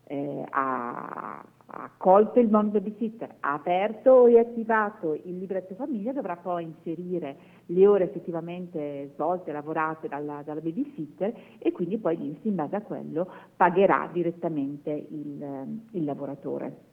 eh, 0.04 0.44
ha, 0.50 1.44
ha, 1.66 1.90
colto 1.96 2.38
il 2.38 2.48
bonus 2.48 2.72
babysitter, 2.72 3.36
ha 3.40 3.54
aperto 3.54 4.10
o 4.10 4.26
riattivato 4.26 5.14
il 5.14 5.38
libretto 5.38 5.74
famiglia, 5.74 6.12
dovrà 6.12 6.36
poi 6.36 6.64
inserire 6.64 7.36
le 7.66 7.86
ore 7.86 8.04
effettivamente 8.04 9.10
svolte, 9.14 9.52
lavorate 9.52 10.08
dalla, 10.08 10.42
dalla 10.44 10.60
babysitter 10.60 11.32
e 11.58 11.72
quindi 11.72 11.98
poi 11.98 12.16
l'INSS 12.16 12.44
in 12.44 12.54
base 12.54 12.76
a 12.76 12.82
quello 12.82 13.28
pagherà 13.56 14.08
direttamente 14.12 14.90
il, 14.90 15.80
il 15.92 16.04
lavoratore. 16.04 16.90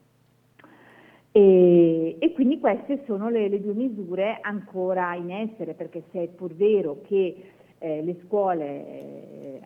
E, 1.32 2.16
e, 2.18 2.32
quindi 2.32 2.58
queste 2.58 3.04
sono 3.06 3.28
le, 3.28 3.48
le, 3.48 3.60
due 3.60 3.74
misure 3.74 4.38
ancora 4.40 5.14
in 5.14 5.30
essere, 5.30 5.74
perché 5.74 6.02
se 6.10 6.24
è 6.24 6.28
pur 6.28 6.52
vero 6.54 7.02
che 7.02 7.36
eh, 7.78 8.02
le 8.02 8.16
scuole 8.24 8.64
eh, 8.66 9.60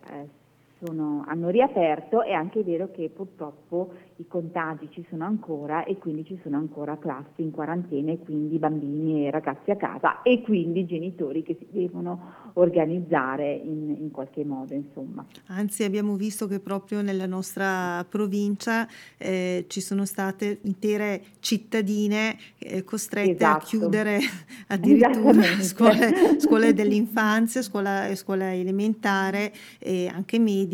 sono, 0.83 1.23
hanno 1.27 1.49
riaperto, 1.49 2.21
è 2.21 2.31
anche 2.31 2.63
vero 2.63 2.91
che 2.91 3.09
purtroppo 3.13 3.93
i 4.17 4.27
contagi 4.27 4.87
ci 4.91 5.05
sono 5.09 5.25
ancora 5.25 5.83
e 5.83 5.97
quindi 5.97 6.25
ci 6.25 6.39
sono 6.41 6.57
ancora 6.57 6.97
classi 6.97 7.41
in 7.41 7.51
quarantena 7.51 8.11
e 8.11 8.19
quindi 8.19 8.57
bambini 8.57 9.27
e 9.27 9.31
ragazzi 9.31 9.71
a 9.71 9.75
casa 9.75 10.21
e 10.21 10.41
quindi 10.41 10.85
genitori 10.85 11.43
che 11.43 11.57
si 11.59 11.67
devono 11.69 12.51
organizzare 12.53 13.53
in, 13.53 13.95
in 13.99 14.11
qualche 14.11 14.45
modo. 14.45 14.73
Insomma. 14.73 15.25
Anzi 15.47 15.83
abbiamo 15.83 16.15
visto 16.15 16.47
che 16.47 16.59
proprio 16.59 17.01
nella 17.01 17.25
nostra 17.25 18.05
provincia 18.07 18.87
eh, 19.17 19.65
ci 19.67 19.81
sono 19.81 20.05
state 20.05 20.59
intere 20.61 21.21
cittadine 21.39 22.37
eh, 22.57 22.83
costrette 22.83 23.31
esatto. 23.31 23.57
a 23.57 23.67
chiudere 23.67 24.19
addirittura 24.67 25.43
scuole, 25.61 26.39
scuole 26.39 26.73
dell'infanzia, 26.73 27.61
scuola, 27.61 28.13
scuola 28.15 28.53
elementare 28.53 29.51
e 29.79 30.07
anche 30.07 30.39
media 30.39 30.64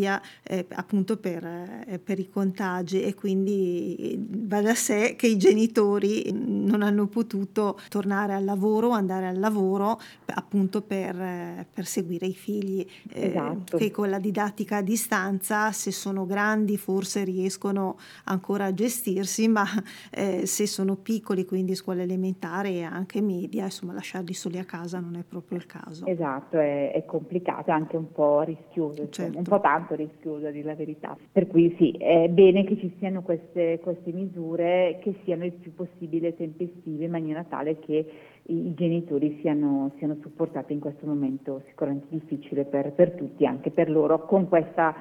eh, 0.43 0.65
appunto 0.69 1.17
per, 1.17 1.43
eh, 1.43 1.99
per 1.99 2.19
i 2.19 2.29
contagi 2.29 3.01
e 3.01 3.13
quindi 3.13 3.29
quindi 3.31 4.27
va 4.45 4.61
da 4.61 4.75
sé 4.75 5.15
che 5.15 5.27
i 5.27 5.37
genitori 5.37 6.31
non 6.33 6.81
hanno 6.81 7.07
potuto 7.07 7.79
tornare 7.89 8.33
al 8.33 8.43
lavoro, 8.43 8.89
andare 8.89 9.27
al 9.27 9.39
lavoro 9.39 9.99
appunto 10.33 10.81
per, 10.81 11.65
per 11.71 11.85
seguire 11.85 12.25
i 12.25 12.33
figli, 12.33 12.85
eh, 13.11 13.27
esatto. 13.27 13.75
eh, 13.75 13.79
che 13.79 13.91
con 13.91 14.09
la 14.09 14.19
didattica 14.19 14.77
a 14.77 14.81
distanza, 14.81 15.71
se 15.71 15.91
sono 15.91 16.25
grandi 16.25 16.77
forse 16.77 17.23
riescono 17.23 17.97
ancora 18.25 18.65
a 18.65 18.73
gestirsi, 18.73 19.47
ma 19.47 19.65
eh, 20.11 20.45
se 20.45 20.67
sono 20.67 20.95
piccoli, 20.95 21.45
quindi 21.45 21.75
scuola 21.75 22.01
elementare 22.01 22.69
e 22.71 22.83
anche 22.83 23.21
media, 23.21 23.65
insomma 23.65 23.93
lasciarli 23.93 24.33
soli 24.33 24.59
a 24.59 24.65
casa 24.65 24.99
non 24.99 25.15
è 25.15 25.23
proprio 25.23 25.57
il 25.57 25.65
caso. 25.65 26.05
Esatto, 26.05 26.57
è, 26.57 26.91
è 26.91 27.05
complicato, 27.05 27.69
è 27.69 27.73
anche 27.73 27.97
un 27.97 28.11
po' 28.11 28.41
rischioso, 28.41 29.09
certo. 29.09 29.37
un 29.37 29.43
po' 29.43 29.59
tanto 29.59 29.80
rischioso 29.89 30.47
a 30.47 30.51
dire 30.51 30.67
la 30.67 30.75
verità. 30.75 31.17
Per 31.31 31.47
cui 31.47 31.73
sì, 31.77 31.91
è 31.91 32.27
bene 32.29 32.63
che 32.63 32.77
ci 32.77 32.93
siano 32.97 33.21
queste, 33.21 33.79
queste 33.81 34.11
misure 34.11 34.99
che 35.01 35.15
siano 35.23 35.45
il 35.45 35.53
più 35.53 35.73
possibile 35.73 36.35
tempestive 36.35 37.05
in 37.05 37.11
maniera 37.11 37.43
tale 37.43 37.79
che 37.79 38.05
i, 38.43 38.73
genitori 38.73 39.39
siano, 39.41 39.91
siano, 39.97 40.17
supportati 40.21 40.73
in 40.73 40.79
questo 40.79 41.05
momento 41.05 41.61
sicuramente 41.67 42.07
difficile 42.09 42.65
per, 42.65 42.91
per 42.93 43.11
tutti, 43.11 43.45
anche 43.45 43.71
per 43.71 43.89
loro, 43.89 44.25
con 44.25 44.47
questa 44.47 44.95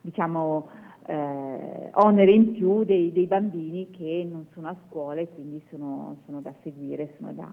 diciamo, 0.00 0.68
eh, 1.06 1.90
onere 1.92 2.32
in 2.32 2.52
più 2.52 2.84
dei, 2.84 3.12
dei, 3.12 3.26
bambini 3.26 3.90
che 3.90 4.26
non 4.28 4.46
sono 4.52 4.68
a 4.68 4.76
scuola 4.86 5.20
e 5.20 5.28
quindi 5.28 5.62
sono, 5.70 6.18
sono 6.24 6.40
da 6.40 6.52
seguire, 6.62 7.14
sono 7.18 7.32
da. 7.32 7.50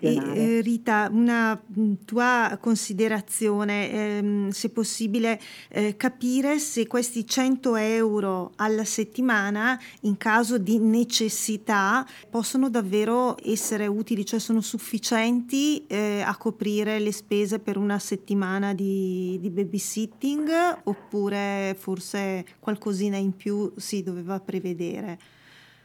E, 0.00 0.58
eh, 0.58 0.60
Rita, 0.60 1.08
una 1.12 1.60
mm, 1.78 1.92
tua 2.04 2.58
considerazione, 2.60 3.90
ehm, 3.90 4.48
se 4.50 4.70
possibile, 4.70 5.40
eh, 5.68 5.96
capire 5.96 6.58
se 6.58 6.86
questi 6.86 7.26
100 7.26 7.76
euro 7.76 8.52
alla 8.56 8.84
settimana 8.84 9.78
in 10.02 10.16
caso 10.16 10.58
di 10.58 10.78
necessità 10.78 12.06
possono 12.28 12.70
davvero 12.70 13.36
essere 13.44 13.86
utili, 13.86 14.24
cioè 14.24 14.38
sono 14.38 14.60
sufficienti 14.60 15.84
eh, 15.86 16.22
a 16.24 16.36
coprire 16.36 16.98
le 17.00 17.12
spese 17.12 17.58
per 17.58 17.76
una 17.76 17.98
settimana 17.98 18.72
di, 18.74 19.38
di 19.40 19.50
babysitting 19.50 20.48
oppure 20.84 21.76
forse 21.78 22.44
qualcosina 22.60 23.16
in 23.16 23.34
più 23.34 23.72
si 23.76 24.02
doveva 24.02 24.38
prevedere? 24.40 25.18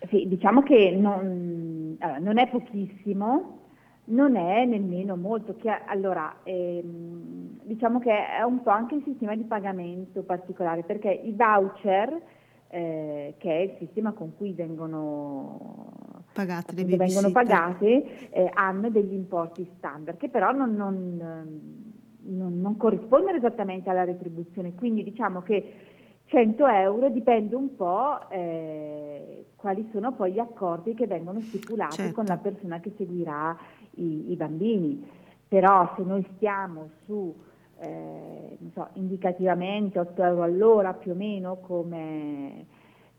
Sì, 0.09 0.27
diciamo 0.27 0.61
che 0.61 0.91
non, 0.91 1.95
allora, 1.99 2.19
non, 2.19 2.37
è 2.37 2.47
pochissimo, 2.49 3.59
non 4.05 4.35
è 4.35 4.65
nemmeno 4.65 5.15
molto. 5.15 5.55
Che, 5.55 5.69
allora, 5.85 6.37
ehm, 6.43 7.59
diciamo 7.63 7.99
che 7.99 8.11
è 8.11 8.41
un 8.43 8.61
po' 8.61 8.71
anche 8.71 8.95
il 8.95 9.03
sistema 9.03 9.35
di 9.35 9.43
pagamento 9.43 10.23
particolare, 10.23 10.83
perché 10.83 11.09
i 11.09 11.33
voucher, 11.33 12.21
eh, 12.69 13.35
che 13.37 13.51
è 13.51 13.61
il 13.61 13.75
sistema 13.79 14.11
con 14.11 14.35
cui 14.35 14.53
vengono 14.53 16.23
pagate, 16.33 16.71
appunto, 16.71 16.97
vengono 16.97 17.31
pagate 17.31 18.29
eh, 18.31 18.49
hanno 18.53 18.89
degli 18.89 19.13
importi 19.13 19.67
standard, 19.77 20.17
che 20.17 20.29
però 20.29 20.51
non, 20.51 20.75
non, 20.75 21.93
non 22.25 22.77
corrispondono 22.77 23.37
esattamente 23.37 23.89
alla 23.89 24.03
retribuzione. 24.03 24.73
Quindi 24.75 25.03
diciamo 25.03 25.41
che 25.41 25.94
100 26.27 26.67
euro 26.67 27.09
dipende 27.09 27.55
un 27.55 27.75
po' 27.75 28.29
eh, 28.29 29.45
quali 29.55 29.87
sono 29.91 30.13
poi 30.13 30.33
gli 30.33 30.39
accordi 30.39 30.93
che 30.95 31.07
vengono 31.07 31.39
stipulati 31.41 31.97
certo. 31.97 32.13
con 32.13 32.25
la 32.25 32.37
persona 32.37 32.79
che 32.79 32.93
seguirà 32.97 33.55
i, 33.95 34.31
i, 34.31 34.35
bambini. 34.35 35.07
Però 35.47 35.93
se 35.95 36.03
noi 36.03 36.25
stiamo 36.35 36.89
su 37.05 37.33
eh, 37.79 38.57
so, 38.73 38.89
indicativamente 38.93 39.99
8 39.99 40.23
euro 40.23 40.43
all'ora 40.43 40.93
più 40.93 41.11
o 41.11 41.15
meno 41.15 41.57
come, 41.57 42.65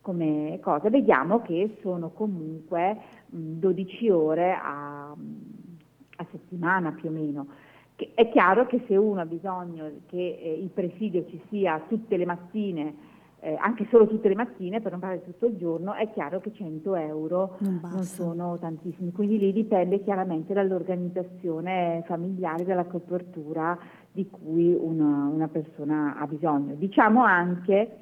come 0.01 0.59
cosa, 0.61 0.91
vediamo 0.91 1.43
che 1.43 1.79
sono 1.83 2.11
comunque 2.11 2.99
mh, 3.27 3.59
12 3.59 4.11
ore 4.11 4.53
a, 4.53 5.11
a 5.11 6.27
settimana 6.31 6.93
più 6.93 7.09
o 7.09 7.13
meno. 7.13 7.47
È 7.97 8.29
chiaro 8.29 8.67
che 8.67 8.85
se 8.87 8.95
uno 8.95 9.23
ha 9.23 9.27
bisogno 9.27 9.91
che 10.07 10.39
eh, 10.39 10.53
il 10.53 10.69
presidio 10.69 11.25
ci 11.29 11.41
sia 11.49 11.83
tutte 11.89 12.19
le 12.19 12.27
mattine, 12.27 12.95
eh, 13.41 13.57
anche 13.59 13.87
solo 13.89 14.07
tutte 14.07 14.29
le 14.29 14.35
mattine, 14.35 14.83
per 14.83 14.91
non 14.91 15.01
parlare 15.01 15.25
tutto 15.25 15.47
il 15.47 15.57
giorno, 15.57 15.95
è 15.95 16.11
chiaro 16.13 16.41
che 16.41 16.53
100 16.53 16.95
euro 16.95 17.57
non, 17.61 17.81
non, 17.83 18.03
sono 18.03 18.59
tantissimi. 18.59 19.13
Quindi 19.13 19.39
lì 19.39 19.53
dipende 19.53 20.03
chiaramente 20.03 20.53
dall'organizzazione 20.53 22.03
familiare, 22.07 22.65
dalla 22.65 22.85
copertura 22.85 23.79
di 24.13 24.29
cui 24.29 24.75
una, 24.75 25.29
una 25.33 25.49
persona 25.49 26.19
ha 26.19 26.27
bisogno. 26.27 26.75
Diciamo 26.75 27.25
anche 27.25 27.99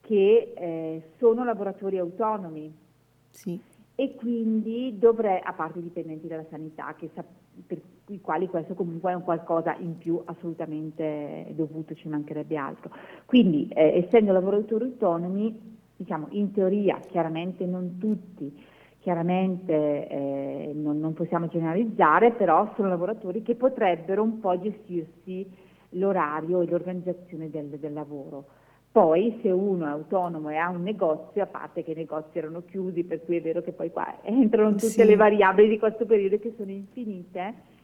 che 0.00 0.52
eh, 0.56 1.02
sono 1.18 1.44
lavoratori 1.44 1.98
autonomi. 1.98 2.74
Sì. 3.30 3.60
E 3.94 4.14
quindi 4.16 4.98
dovrei, 4.98 5.40
a 5.42 5.52
parte 5.52 5.78
i 5.78 5.82
dipendenti 5.82 6.26
della 6.26 6.46
sanità, 6.50 6.94
che 6.94 7.10
sappiamo 7.14 7.36
per 7.66 7.80
quali 8.28 8.46
questo 8.46 8.74
comunque 8.74 9.10
è 9.10 9.14
un 9.14 9.22
qualcosa 9.22 9.74
in 9.78 9.96
più 9.96 10.20
assolutamente 10.22 11.46
dovuto, 11.52 11.94
ci 11.94 12.08
mancherebbe 12.08 12.58
altro. 12.58 12.90
Quindi 13.24 13.68
eh, 13.68 14.04
essendo 14.04 14.32
lavoratori 14.32 14.84
autonomi, 14.84 15.78
diciamo 15.96 16.26
in 16.32 16.52
teoria, 16.52 17.00
chiaramente 17.08 17.64
non 17.64 17.96
tutti, 17.96 18.54
chiaramente 18.98 20.08
eh, 20.08 20.72
non, 20.74 20.98
non, 20.98 21.14
possiamo 21.14 21.48
generalizzare, 21.48 22.32
però 22.32 22.70
sono 22.76 22.88
lavoratori 22.88 23.40
che 23.40 23.54
potrebbero 23.54 24.22
un 24.22 24.40
po' 24.40 24.60
gestirsi 24.60 25.50
l'orario 25.92 26.60
e 26.60 26.66
l'organizzazione 26.66 27.48
del, 27.48 27.78
del 27.78 27.94
lavoro. 27.94 28.44
Poi 28.92 29.38
se 29.40 29.50
uno 29.50 29.86
è 29.86 29.88
autonomo 29.88 30.50
e 30.50 30.56
ha 30.56 30.68
un 30.68 30.82
negozio, 30.82 31.42
a 31.42 31.46
parte 31.46 31.82
che 31.82 31.92
i 31.92 31.94
negozi 31.94 32.36
erano 32.36 32.62
chiusi, 32.66 33.04
per 33.04 33.24
cui 33.24 33.38
è 33.38 33.40
vero 33.40 33.62
che 33.62 33.72
poi 33.72 33.90
qua 33.90 34.18
entrano 34.20 34.72
tutte 34.72 34.88
sì. 34.88 35.04
le 35.04 35.16
variabili 35.16 35.70
di 35.70 35.78
questo 35.78 36.04
periodo 36.04 36.38
che 36.38 36.52
sono 36.58 36.70
infinite, 36.70 37.76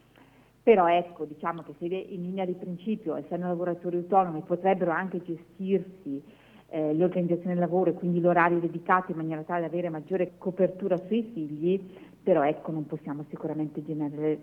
però 0.65 0.89
ecco, 0.89 1.27
diciamo 1.27 1.63
che 1.63 1.75
se 1.79 1.85
in 1.85 2.23
linea 2.23 2.47
di 2.47 2.55
principio, 2.55 3.17
essendo 3.17 3.47
lavoratori 3.47 3.99
autonomi, 3.99 4.41
potrebbero 4.47 4.93
anche 4.93 5.23
gestirsi 5.23 6.23
eh, 6.71 6.95
l'organizzazione 6.95 7.53
del 7.53 7.59
lavoro 7.59 7.91
e 7.91 7.93
quindi 7.93 8.19
l'orario 8.19 8.59
dedicato 8.59 9.11
in 9.11 9.19
maniera 9.19 9.43
tale 9.43 9.61
da 9.61 9.67
avere 9.67 9.91
maggiore 9.91 10.33
copertura 10.39 10.97
sui 11.07 11.23
figli, 11.35 11.79
però 12.23 12.43
ecco, 12.43 12.73
non 12.73 12.87
possiamo 12.87 13.27
sicuramente 13.29 13.83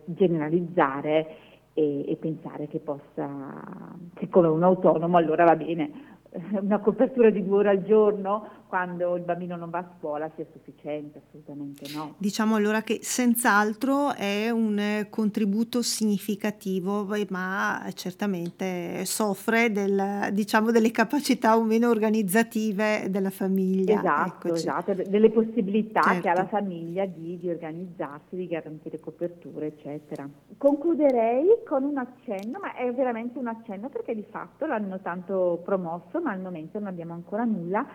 generalizzare 0.05 1.27
e, 1.73 2.11
e 2.11 2.15
pensare 2.17 2.67
che 2.67 2.77
possa, 2.77 3.95
che 4.13 4.29
come 4.29 4.47
un 4.47 4.61
autonomo 4.61 5.17
allora 5.17 5.43
va 5.45 5.55
bene, 5.55 6.19
una 6.61 6.77
copertura 6.77 7.31
di 7.31 7.43
due 7.43 7.57
ore 7.57 7.69
al 7.69 7.83
giorno 7.83 8.47
quando 8.71 9.17
il 9.17 9.23
bambino 9.23 9.57
non 9.57 9.69
va 9.69 9.79
a 9.79 9.91
scuola 9.97 10.31
sia 10.33 10.45
sufficiente, 10.49 11.21
assolutamente 11.27 11.91
no. 11.93 12.15
Diciamo 12.17 12.55
allora 12.55 12.83
che 12.83 12.99
senz'altro 13.01 14.13
è 14.13 14.49
un 14.49 15.07
contributo 15.09 15.81
significativo, 15.81 17.05
ma 17.27 17.85
certamente 17.93 19.03
soffre 19.03 19.73
del, 19.73 20.29
diciamo, 20.31 20.71
delle 20.71 20.89
capacità 20.91 21.57
o 21.57 21.63
meno 21.63 21.89
organizzative 21.89 23.07
della 23.09 23.29
famiglia. 23.29 23.99
Esatto, 23.99 24.47
Eccoci. 24.47 24.61
esatto, 24.61 24.93
delle 24.93 25.31
possibilità 25.31 26.01
certo. 26.03 26.21
che 26.21 26.29
ha 26.29 26.33
la 26.33 26.47
famiglia 26.47 27.05
di, 27.05 27.37
di 27.39 27.49
organizzarsi, 27.49 28.37
di 28.37 28.47
garantire 28.47 29.01
coperture, 29.01 29.65
eccetera. 29.65 30.29
Concluderei 30.57 31.57
con 31.67 31.83
un 31.83 31.97
accenno, 31.97 32.59
ma 32.61 32.73
è 32.73 32.89
veramente 32.93 33.37
un 33.37 33.47
accenno 33.47 33.89
perché 33.89 34.15
di 34.15 34.25
fatto 34.29 34.65
l'hanno 34.65 35.01
tanto 35.01 35.59
promosso, 35.65 36.21
ma 36.21 36.31
al 36.31 36.39
momento 36.39 36.79
non 36.79 36.87
abbiamo 36.87 37.11
ancora 37.11 37.43
nulla 37.43 37.85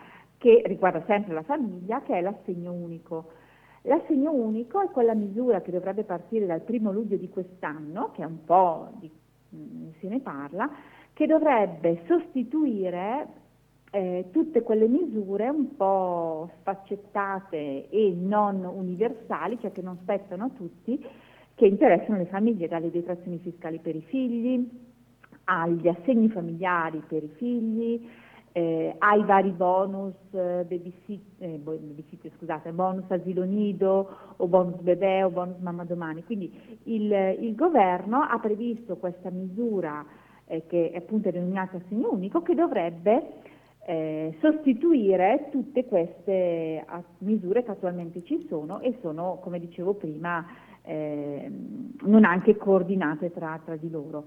che 0.47 0.63
riguarda 0.67 1.03
sempre 1.07 1.35
la 1.35 1.43
famiglia, 1.43 2.03
che 2.03 2.17
è 2.17 2.21
l'assegno 2.21 2.73
unico. 2.73 3.31
L'assegno 3.83 4.31
unico 4.31 4.81
è 4.81 4.89
quella 4.91 5.15
misura 5.15 5.61
che 5.61 5.73
dovrebbe 5.73 6.05
partire 6.05 6.47
dal 6.47 6.61
primo 6.61 6.93
luglio 6.93 7.17
di 7.17 7.29
quest'anno, 7.29 8.13
che 8.13 8.23
è 8.23 8.27
un 8.27 8.45
po' 8.45 8.91
di, 8.95 9.11
mm, 9.57 9.89
se 9.99 10.07
ne 10.07 10.21
parla, 10.21 10.71
che 11.13 11.27
dovrebbe 11.27 12.03
sostituire 12.07 13.27
eh, 13.91 14.27
tutte 14.31 14.63
quelle 14.63 14.87
misure 14.87 15.49
un 15.49 15.75
po' 15.75 16.49
sfaccettate 16.61 17.89
e 17.89 18.15
non 18.17 18.65
universali, 18.65 19.59
cioè 19.61 19.73
che 19.73 19.83
non 19.83 19.99
spettano 20.03 20.45
a 20.45 20.51
tutti, 20.51 21.05
che 21.57 21.67
interessano 21.67 22.19
le 22.19 22.27
famiglie, 22.27 22.69
dalle 22.69 22.93
detrazioni 22.93 23.39
fiscali 23.39 23.81
per 23.81 23.97
i 23.97 24.03
figli 24.03 24.85
agli 25.49 25.89
assegni 25.89 26.29
familiari 26.29 27.03
per 27.07 27.23
i 27.23 27.33
figli, 27.37 28.09
eh, 28.57 28.95
ai 29.01 29.23
vari 29.25 29.51
bonus, 29.51 30.15
eh, 30.31 30.65
babysit- 30.67 31.43
eh, 31.43 31.59
babysitter, 31.59 32.31
scusate, 32.39 32.73
bonus 32.73 33.05
asilo 33.09 33.45
nido 33.45 34.09
o 34.35 34.47
bonus 34.47 34.81
bebè 34.81 35.27
o 35.27 35.29
bonus 35.29 35.59
mamma 35.59 35.85
domani. 35.85 36.25
Quindi 36.25 36.51
il, 36.85 37.37
il 37.39 37.55
governo 37.55 38.23
ha 38.23 38.39
previsto 38.39 38.97
questa 38.97 39.29
misura 39.29 40.03
eh, 40.47 40.65
che 40.67 40.91
è 40.91 40.97
appunto 40.97 41.31
denominata 41.31 41.77
assegno 41.77 42.11
unico 42.11 42.41
che 42.41 42.55
dovrebbe 42.55 43.43
eh, 43.85 44.35
sostituire 44.41 45.49
tutte 45.51 45.85
queste 45.85 46.83
misure 47.19 47.63
che 47.63 47.73
attualmente 47.73 48.25
ci 48.25 48.47
sono 48.49 48.81
e 48.81 48.97
sono, 49.03 49.39
come 49.43 49.61
dicevo 49.61 49.93
prima, 49.93 50.47
eh, 50.81 51.51
non 52.05 52.25
anche 52.25 52.57
coordinate 52.57 53.31
tra, 53.33 53.61
tra 53.63 53.77
di 53.77 53.91
loro. 53.91 54.25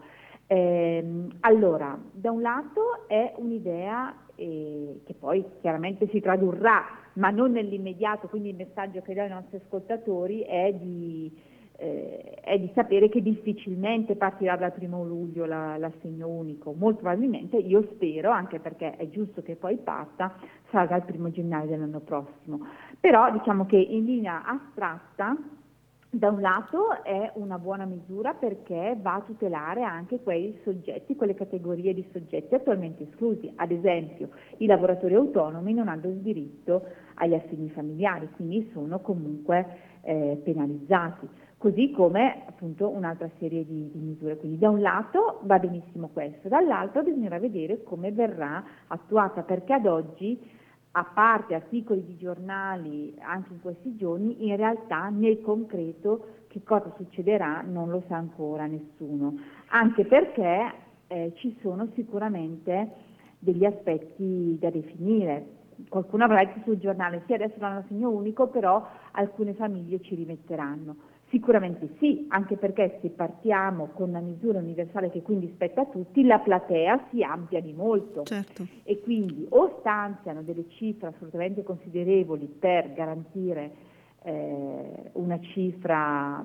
Eh, 0.51 1.03
allora, 1.41 1.95
da 2.11 2.31
un 2.31 2.41
lato 2.41 3.07
è 3.07 3.33
un'idea 3.35 4.15
eh, 4.33 5.01
che 5.05 5.13
poi 5.13 5.45
chiaramente 5.61 6.07
si 6.07 6.19
tradurrà, 6.21 6.85
ma 7.13 7.29
non 7.29 7.51
nell'immediato, 7.51 8.27
quindi 8.27 8.49
il 8.49 8.55
messaggio 8.55 9.03
che 9.03 9.13
do 9.13 9.21
ai 9.21 9.29
nostri 9.29 9.57
ascoltatori 9.57 10.41
è 10.41 10.73
di, 10.73 11.31
eh, 11.75 12.39
è 12.41 12.57
di 12.57 12.71
sapere 12.73 13.09
che 13.09 13.21
difficilmente 13.21 14.15
partirà 14.15 14.55
dal 14.55 14.73
primo 14.73 15.03
luglio 15.03 15.45
la, 15.45 15.77
l'assegno 15.77 16.27
unico, 16.27 16.73
molto 16.73 17.01
probabilmente 17.01 17.57
io 17.57 17.87
spero, 17.93 18.31
anche 18.31 18.59
perché 18.59 18.95
è 18.95 19.07
giusto 19.09 19.43
che 19.43 19.55
poi 19.55 19.77
parta, 19.77 20.33
sarà 20.71 20.87
dal 20.87 21.05
primo 21.05 21.29
gennaio 21.29 21.67
dell'anno 21.67 21.99
prossimo. 21.99 22.65
Però 22.99 23.31
diciamo 23.31 23.67
che 23.67 23.77
in 23.77 24.03
linea 24.03 24.43
astratta 24.45 25.37
da 26.11 26.29
un 26.29 26.41
lato 26.41 27.03
è 27.03 27.31
una 27.35 27.59
buona 27.59 27.85
misura 27.85 28.33
perché 28.33 28.97
va 28.99 29.15
a 29.15 29.21
tutelare 29.21 29.83
anche 29.83 30.19
quei 30.21 30.59
soggetti, 30.63 31.15
quelle 31.15 31.35
categorie 31.35 31.93
di 31.93 32.03
soggetti 32.11 32.55
attualmente 32.55 33.03
esclusi, 33.03 33.51
ad 33.55 33.69
esempio 33.69 34.29
i 34.57 34.65
lavoratori 34.65 35.13
autonomi 35.13 35.71
non 35.71 35.87
hanno 35.87 36.07
il 36.07 36.17
diritto 36.17 36.83
agli 37.13 37.35
assegni 37.35 37.69
familiari, 37.69 38.27
quindi 38.35 38.67
sono 38.73 39.01
comunque 39.01 39.99
eh, 40.01 40.41
penalizzati, 40.43 41.27
così 41.57 41.91
come 41.91 42.43
appunto 42.47 42.89
un'altra 42.89 43.29
serie 43.37 43.63
di, 43.63 43.91
di 43.91 43.99
misure. 43.99 44.37
Quindi 44.37 44.57
da 44.57 44.69
un 44.69 44.81
lato 44.81 45.41
va 45.43 45.59
benissimo 45.59 46.09
questo, 46.11 46.47
dall'altro 46.47 47.03
bisognerà 47.03 47.37
vedere 47.37 47.83
come 47.83 48.11
verrà 48.11 48.63
attuata 48.87 49.43
perché 49.43 49.73
ad 49.73 49.85
oggi 49.85 50.57
a 50.91 51.03
parte 51.03 51.53
articoli 51.53 52.03
di 52.03 52.17
giornali 52.17 53.15
anche 53.19 53.53
in 53.53 53.61
questi 53.61 53.95
giorni, 53.95 54.47
in 54.47 54.55
realtà 54.55 55.09
nel 55.09 55.41
concreto 55.41 56.37
che 56.47 56.63
cosa 56.63 56.91
succederà 56.97 57.61
non 57.61 57.89
lo 57.89 58.03
sa 58.07 58.15
ancora 58.15 58.65
nessuno, 58.65 59.37
anche 59.67 60.05
perché 60.05 60.73
eh, 61.07 61.33
ci 61.35 61.55
sono 61.61 61.87
sicuramente 61.93 62.89
degli 63.37 63.65
aspetti 63.65 64.57
da 64.59 64.69
definire. 64.69 65.57
Qualcuno 65.87 66.25
avrà 66.25 66.41
letto 66.41 66.59
sul 66.63 66.79
giornale, 66.79 67.23
sì 67.25 67.33
adesso 67.33 67.55
l'hanno 67.59 67.79
assegno 67.79 68.09
unico, 68.09 68.47
però 68.47 68.85
alcune 69.11 69.53
famiglie 69.53 70.01
ci 70.01 70.15
rimetteranno. 70.15 70.95
Sicuramente 71.29 71.89
sì, 71.99 72.25
anche 72.29 72.57
perché 72.57 72.97
se 73.01 73.09
partiamo 73.09 73.89
con 73.93 74.09
una 74.09 74.19
misura 74.19 74.57
universale 74.57 75.11
che 75.11 75.21
quindi 75.21 75.51
spetta 75.53 75.81
a 75.81 75.85
tutti, 75.85 76.25
la 76.25 76.39
platea 76.39 77.07
si 77.11 77.21
amplia 77.21 77.61
di 77.61 77.71
molto 77.71 78.23
certo. 78.23 78.65
e 78.83 78.99
quindi 79.01 79.45
o 79.49 79.77
stanziano 79.79 80.41
delle 80.41 80.67
cifre 80.69 81.09
assolutamente 81.09 81.61
considerevoli 81.61 82.47
per 82.47 82.93
garantire 82.93 83.71
eh, 84.23 85.11
una 85.13 85.39
cifra 85.39 86.43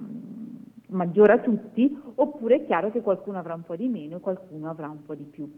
maggiore 0.89 1.33
a 1.33 1.39
tutti, 1.39 1.99
oppure 2.17 2.57
è 2.57 2.67
chiaro 2.67 2.91
che 2.91 3.01
qualcuno 3.01 3.39
avrà 3.39 3.55
un 3.55 3.63
po' 3.63 3.77
di 3.77 3.89
meno 3.89 4.17
e 4.17 4.21
qualcuno 4.21 4.69
avrà 4.69 4.89
un 4.89 5.03
po' 5.03 5.15
di 5.15 5.25
più. 5.25 5.51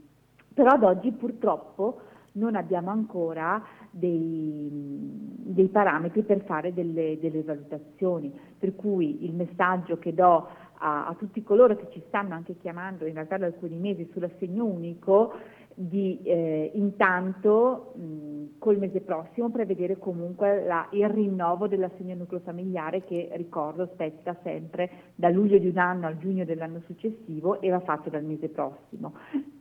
Però 0.54 0.70
ad 0.70 0.84
oggi 0.84 1.10
purtroppo 1.10 2.00
non 2.32 2.54
abbiamo 2.54 2.90
ancora 2.90 3.62
dei, 3.98 4.68
dei 4.70 5.68
parametri 5.68 6.22
per 6.22 6.42
fare 6.44 6.72
delle, 6.72 7.18
delle, 7.20 7.42
valutazioni, 7.42 8.32
per 8.58 8.74
cui 8.74 9.24
il 9.24 9.34
messaggio 9.34 9.98
che 9.98 10.12
do 10.14 10.48
a, 10.78 11.06
a, 11.06 11.14
tutti 11.14 11.42
coloro 11.42 11.74
che 11.76 11.88
ci 11.90 12.02
stanno 12.08 12.34
anche 12.34 12.56
chiamando 12.58 13.06
in 13.06 13.14
realtà 13.14 13.38
da 13.38 13.46
alcuni 13.46 13.78
mesi 13.78 14.08
sull'assegno 14.12 14.64
unico 14.64 15.32
di 15.78 16.20
eh, 16.22 16.70
intanto 16.74 17.92
mh, 17.96 18.58
col 18.58 18.78
mese 18.78 19.00
prossimo 19.00 19.50
prevedere 19.50 19.98
comunque 19.98 20.64
la, 20.64 20.88
il 20.92 21.08
rinnovo 21.08 21.66
dell'assegno 21.66 22.14
nucleo 22.14 22.40
familiare 22.40 23.04
che 23.04 23.30
ricordo 23.34 23.88
spetta 23.92 24.36
sempre 24.42 24.90
da 25.14 25.28
luglio 25.28 25.58
di 25.58 25.68
un 25.68 25.78
anno 25.78 26.06
al 26.06 26.18
giugno 26.18 26.44
dell'anno 26.44 26.80
successivo 26.86 27.60
e 27.60 27.70
va 27.70 27.80
fatto 27.80 28.10
dal 28.10 28.24
mese 28.24 28.48
prossimo 28.48 29.14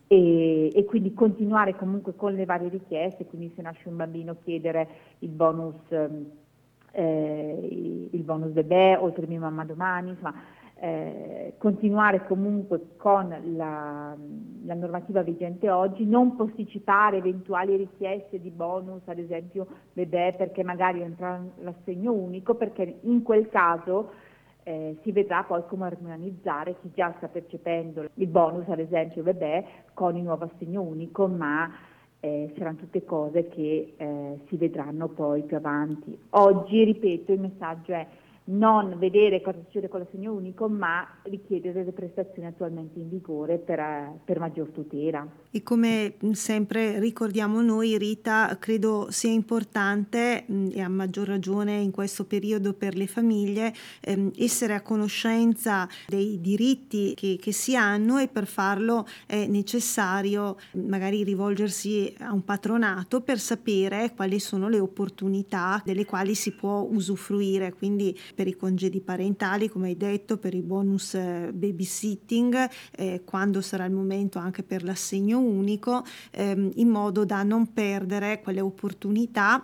e, 0.07 0.71
e, 0.73 0.85
quindi 0.85 1.13
continuare 1.13 1.75
comunque 1.75 2.15
con 2.15 2.33
le 2.33 2.45
varie 2.45 2.69
richieste, 2.69 3.25
quindi 3.25 3.51
se 3.55 3.61
nasce 3.61 3.89
un 3.89 3.95
bambino 3.95 4.37
chiedere 4.43 4.87
il 5.19 5.29
bonus, 5.29 5.75
eh, 6.91 8.09
il 8.11 8.23
bonus 8.23 8.51
bebè, 8.51 8.97
oltre 8.99 9.25
mia 9.25 9.39
mamma 9.39 9.65
domani, 9.65 10.09
insomma, 10.09 10.33
eh, 10.77 11.53
continuare 11.57 12.25
comunque 12.27 12.95
con 12.97 13.29
la, 13.55 14.15
la, 14.65 14.73
normativa 14.73 15.21
vigente 15.21 15.69
oggi, 15.69 16.05
non 16.05 16.35
posticipare 16.35 17.17
eventuali 17.17 17.77
richieste 17.77 18.39
di 18.41 18.51
bonus, 18.51 19.01
ad 19.05 19.17
esempio 19.17 19.65
bebè, 19.93 20.35
perché 20.37 20.63
magari 20.63 21.01
entra 21.01 21.41
l'assegno 21.61 22.11
unico, 22.11 22.55
perché 22.55 22.99
in 23.01 23.23
quel 23.23 23.47
caso 23.47 24.11
eh, 24.67 24.97
si 25.03 25.11
vedrà 25.11 25.43
poi 25.43 25.63
come 25.67 25.85
armonizzare 25.85 26.75
chi 26.81 26.89
già 26.93 27.13
sta 27.17 27.27
percependo 27.27 28.09
il 28.11 28.27
bonus, 28.27 28.67
ad 28.67 28.79
esempio 28.79 29.21
bebè, 29.21 29.63
con 29.93 30.15
il 30.17 30.23
nuovo 30.23 30.45
assegno 30.45 30.81
unico, 30.81 31.27
ma 31.27 31.71
eh, 32.19 32.51
saranno 32.57 32.77
tutte 32.77 33.05
cose 33.05 33.47
che 33.49 33.93
eh, 33.95 34.39
si 34.47 34.57
vedranno 34.57 35.07
poi 35.09 35.43
più 35.43 35.57
avanti. 35.57 36.17
Oggi, 36.31 36.83
ripeto, 36.83 37.31
il 37.33 37.41
messaggio 37.41 37.93
è 37.93 38.07
non 38.45 38.97
vedere 38.99 39.41
cosa 39.41 39.59
succede 39.63 39.87
con 39.87 40.01
l'assegno 40.01 40.33
unico, 40.33 40.67
ma 40.67 41.07
richiedere 41.23 41.83
le 41.83 41.91
prestazioni 41.91 42.47
attualmente 42.47 42.99
in 42.99 43.09
vigore 43.09 43.57
per, 43.57 43.79
eh, 43.79 44.19
per, 44.23 44.39
maggior 44.39 44.69
tutela. 44.69 45.27
E 45.49 45.63
come 45.63 46.15
sempre 46.33 46.99
ricordiamo 46.99 47.61
noi, 47.61 47.97
Rita, 47.97 48.57
credo 48.59 49.07
sia 49.09 49.31
importante 49.31 50.45
e 50.45 50.81
a 50.81 50.89
maggior 50.89 51.27
ragione 51.27 51.77
in 51.77 51.91
questo 51.91 52.25
periodo 52.25 52.73
per 52.73 52.95
le 52.95 53.07
famiglie 53.07 53.73
ehm, 54.01 54.31
essere 54.37 54.73
a 54.73 54.81
conoscenza 54.81 55.87
dei 56.07 56.39
diritti 56.39 57.13
che, 57.15 57.37
che, 57.39 57.51
si 57.51 57.75
hanno 57.75 58.17
e 58.17 58.27
per 58.27 58.45
farlo 58.45 59.07
è 59.25 59.47
necessario 59.47 60.57
magari 60.73 61.23
rivolgersi 61.23 62.13
a 62.19 62.33
un 62.33 62.43
patronato 62.43 63.21
per 63.21 63.39
sapere 63.39 64.11
quali 64.15 64.39
sono 64.39 64.67
le 64.67 64.79
opportunità 64.79 65.81
delle 65.83 66.05
quali 66.05 66.35
si 66.35 66.51
può 66.51 66.81
usufruire. 66.81 67.73
Quindi 67.73 68.15
per 68.35 68.47
i 68.47 68.55
congedi 68.55 69.01
parentali, 69.01 69.69
come 69.69 69.87
hai 69.87 69.97
detto, 69.97 70.37
per 70.37 70.53
i 70.53 70.61
bonus 70.61 71.15
eh, 71.15 71.51
babysitting, 71.53 72.69
eh, 72.95 73.21
quando 73.25 73.61
sarà 73.61 73.85
il 73.85 73.93
momento 73.93 74.37
anche 74.37 74.61
per 74.61 74.83
l'assegno 74.83 75.39
unico, 75.39 76.03
ehm, 76.31 76.71
in 76.75 76.89
modo 76.89 77.25
da 77.25 77.41
non 77.41 77.73
perdere 77.73 78.41
quelle 78.41 78.61
opportunità 78.61 79.63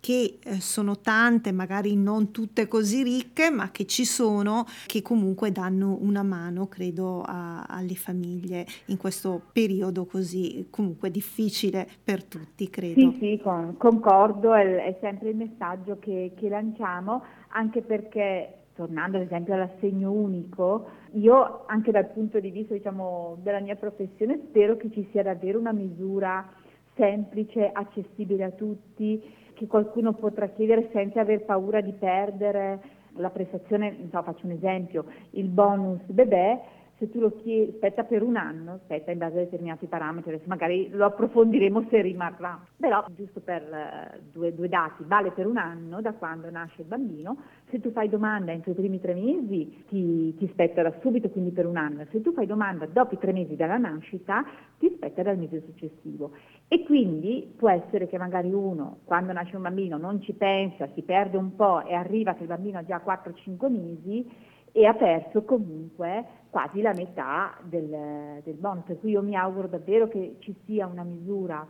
che 0.00 0.38
eh, 0.42 0.60
sono 0.60 0.98
tante, 1.00 1.52
magari 1.52 1.96
non 1.96 2.30
tutte 2.30 2.68
così 2.68 3.02
ricche, 3.02 3.50
ma 3.50 3.70
che 3.70 3.86
ci 3.86 4.04
sono, 4.04 4.64
che 4.86 5.02
comunque 5.02 5.52
danno 5.52 5.98
una 6.00 6.22
mano, 6.22 6.66
credo, 6.66 7.22
a, 7.22 7.64
alle 7.68 7.94
famiglie 7.94 8.66
in 8.86 8.96
questo 8.96 9.40
periodo 9.52 10.06
così 10.06 10.68
comunque 10.70 11.10
difficile 11.10 11.86
per 12.02 12.24
tutti, 12.24 12.70
credo. 12.70 13.00
Sì, 13.00 13.16
sì, 13.18 13.40
con, 13.42 13.76
concordo, 13.76 14.54
è, 14.54 14.84
è, 14.84 14.98
sempre 15.00 15.30
il 15.30 15.36
messaggio 15.36 15.98
che, 15.98 16.32
che 16.36 16.48
lanciamo, 16.48 17.22
anche 17.48 17.82
perché 17.82 18.54
tornando 18.74 19.16
ad 19.16 19.24
esempio 19.24 19.54
all'assegno 19.54 20.12
unico, 20.12 20.86
io 21.12 21.64
anche 21.66 21.90
dal 21.90 22.10
punto 22.10 22.38
di 22.38 22.50
vista 22.50 22.74
diciamo, 22.74 23.38
della 23.42 23.58
mia 23.58 23.74
professione 23.74 24.38
spero 24.48 24.76
che 24.76 24.90
ci 24.92 25.08
sia 25.10 25.24
davvero 25.24 25.58
una 25.58 25.72
misura 25.72 26.48
semplice, 26.94 27.70
accessibile 27.72 28.44
a 28.44 28.50
tutti, 28.50 29.20
che 29.54 29.66
qualcuno 29.66 30.12
potrà 30.12 30.46
chiedere 30.48 30.90
senza 30.92 31.20
aver 31.20 31.44
paura 31.44 31.80
di 31.80 31.92
perdere 31.92 32.80
la 33.16 33.30
prestazione, 33.30 34.08
so, 34.10 34.22
faccio 34.22 34.46
un 34.46 34.52
esempio, 34.52 35.04
il 35.30 35.48
bonus 35.48 36.00
bebè, 36.06 36.62
se 36.98 37.08
tu 37.10 37.20
lo 37.20 37.30
chiedi, 37.42 37.70
aspetta 37.72 38.02
per 38.02 38.22
un 38.22 38.36
anno, 38.36 38.72
aspetta 38.74 39.12
in 39.12 39.18
base 39.18 39.38
a 39.38 39.44
determinati 39.44 39.86
parametri, 39.86 40.32
adesso 40.32 40.48
magari 40.48 40.88
lo 40.90 41.04
approfondiremo 41.06 41.86
se 41.88 42.00
rimarrà, 42.02 42.60
però 42.76 43.04
giusto 43.14 43.40
per 43.40 43.62
uh, 43.62 44.18
due, 44.32 44.52
due, 44.52 44.68
dati, 44.68 45.04
vale 45.06 45.30
per 45.30 45.46
un 45.46 45.58
anno 45.58 46.00
da 46.00 46.12
quando 46.12 46.50
nasce 46.50 46.82
il 46.82 46.88
bambino, 46.88 47.36
se 47.70 47.80
tu 47.80 47.92
fai 47.92 48.08
domanda 48.08 48.50
entro 48.50 48.72
i 48.72 48.74
primi 48.74 49.00
tre 49.00 49.14
mesi 49.14 49.84
ti, 49.88 50.34
ti 50.36 50.48
spetta 50.48 50.82
da 50.82 50.92
subito, 51.00 51.30
quindi 51.30 51.50
per 51.52 51.66
un 51.66 51.76
anno, 51.76 52.04
se 52.10 52.20
tu 52.20 52.32
fai 52.32 52.46
domanda 52.46 52.86
dopo 52.86 53.14
i 53.14 53.18
tre 53.18 53.32
mesi 53.32 53.54
dalla 53.54 53.78
nascita 53.78 54.44
ti 54.78 54.90
spetta 54.96 55.22
dal 55.22 55.38
mese 55.38 55.62
successivo. 55.66 56.32
E 56.66 56.82
quindi 56.82 57.54
può 57.56 57.70
essere 57.70 58.08
che 58.08 58.18
magari 58.18 58.52
uno 58.52 58.98
quando 59.04 59.32
nasce 59.32 59.56
un 59.56 59.62
bambino 59.62 59.96
non 59.98 60.20
ci 60.20 60.32
pensa, 60.32 60.88
si 60.94 61.02
perde 61.02 61.36
un 61.36 61.54
po' 61.54 61.84
e 61.84 61.94
arriva 61.94 62.34
che 62.34 62.42
il 62.42 62.48
bambino 62.48 62.78
ha 62.78 62.84
già 62.84 63.00
4-5 63.04 63.70
mesi, 63.70 64.26
e 64.72 64.86
ha 64.86 64.94
perso 64.94 65.42
comunque 65.42 66.24
quasi 66.50 66.80
la 66.80 66.92
metà 66.94 67.56
del, 67.62 68.40
del 68.42 68.54
bonus, 68.54 68.84
per 68.84 68.98
cui 69.00 69.10
io 69.10 69.22
mi 69.22 69.36
auguro 69.36 69.68
davvero 69.68 70.08
che 70.08 70.36
ci 70.38 70.54
sia 70.64 70.86
una 70.86 71.02
misura 71.02 71.66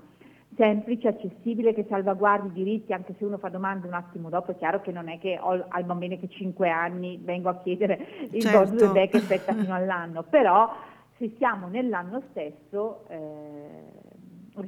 semplice, 0.57 1.09
accessibile, 1.09 1.75
che 1.75 1.87
salvaguardi 1.89 2.49
i 2.49 2.65
diritti, 2.65 2.93
anche 2.93 3.15
se 3.19 3.25
uno 3.25 3.39
fa 3.39 3.49
domande 3.49 3.87
un 3.87 3.95
attimo 3.95 4.29
dopo, 4.29 4.51
è 4.51 4.57
chiaro 4.57 4.81
che 4.81 4.91
non 4.91 5.09
è 5.09 5.19
che 5.19 5.39
ho 5.41 5.65
al 5.69 5.85
bambino 5.85 6.17
che 6.19 6.29
5 6.29 6.69
anni 6.69 7.19
vengo 7.23 7.49
a 7.49 7.59
chiedere 7.59 8.07
il 8.31 8.43
certo. 8.43 8.65
bonus 8.65 8.87
bebè 8.87 9.09
che 9.09 9.17
aspetta 9.19 9.55
fino 9.55 9.75
all'anno, 9.75 10.23
però 10.23 10.73
se 11.19 11.35
siamo 11.37 11.69
nell'anno 11.69 12.23
stesso, 12.31 13.05
eh, 13.09 14.07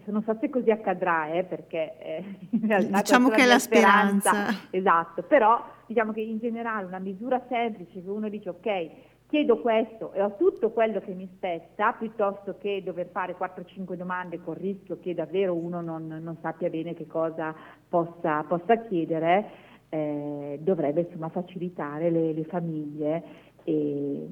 non 0.05 0.23
so 0.23 0.37
se 0.41 0.51
così 0.51 0.71
accadrà, 0.71 1.33
eh, 1.33 1.45
perché 1.45 1.99
eh, 1.99 2.25
in 2.51 2.67
realtà 2.67 2.99
diciamo 2.99 3.29
che 3.29 3.43
è 3.43 3.47
la 3.47 3.59
speranza. 3.59 4.31
speranza. 4.31 4.69
Esatto, 4.71 5.23
però 5.23 5.65
diciamo 5.87 6.13
che 6.13 6.21
in 6.21 6.39
generale 6.39 6.85
una 6.85 6.99
misura 6.99 7.43
semplice 7.49 8.03
che 8.03 8.09
uno 8.09 8.29
dice 8.29 8.51
ok, 8.51 8.91
chiedo 9.31 9.61
questo 9.61 10.13
e 10.13 10.21
ho 10.21 10.35
tutto 10.37 10.71
quello 10.71 11.01
che 11.01 11.15
mi 11.15 11.29
spetta, 11.37 11.93
piuttosto 11.93 12.57
che 12.59 12.83
dover 12.85 13.07
fare 13.13 13.37
4-5 13.39 13.95
domande 13.95 14.41
con 14.41 14.57
il 14.57 14.61
rischio 14.61 14.99
che 14.99 15.15
davvero 15.15 15.55
uno 15.55 15.81
non, 15.81 16.07
non 16.07 16.37
sappia 16.43 16.69
bene 16.69 16.95
che 16.95 17.07
cosa 17.07 17.55
possa, 17.89 18.43
possa 18.43 18.77
chiedere, 18.89 19.51
eh, 19.89 20.59
dovrebbe 20.61 21.03
insomma 21.03 21.29
facilitare 21.29 22.11
le, 22.11 22.33
le 22.33 22.45
famiglie 22.45 23.23
e, 23.63 24.27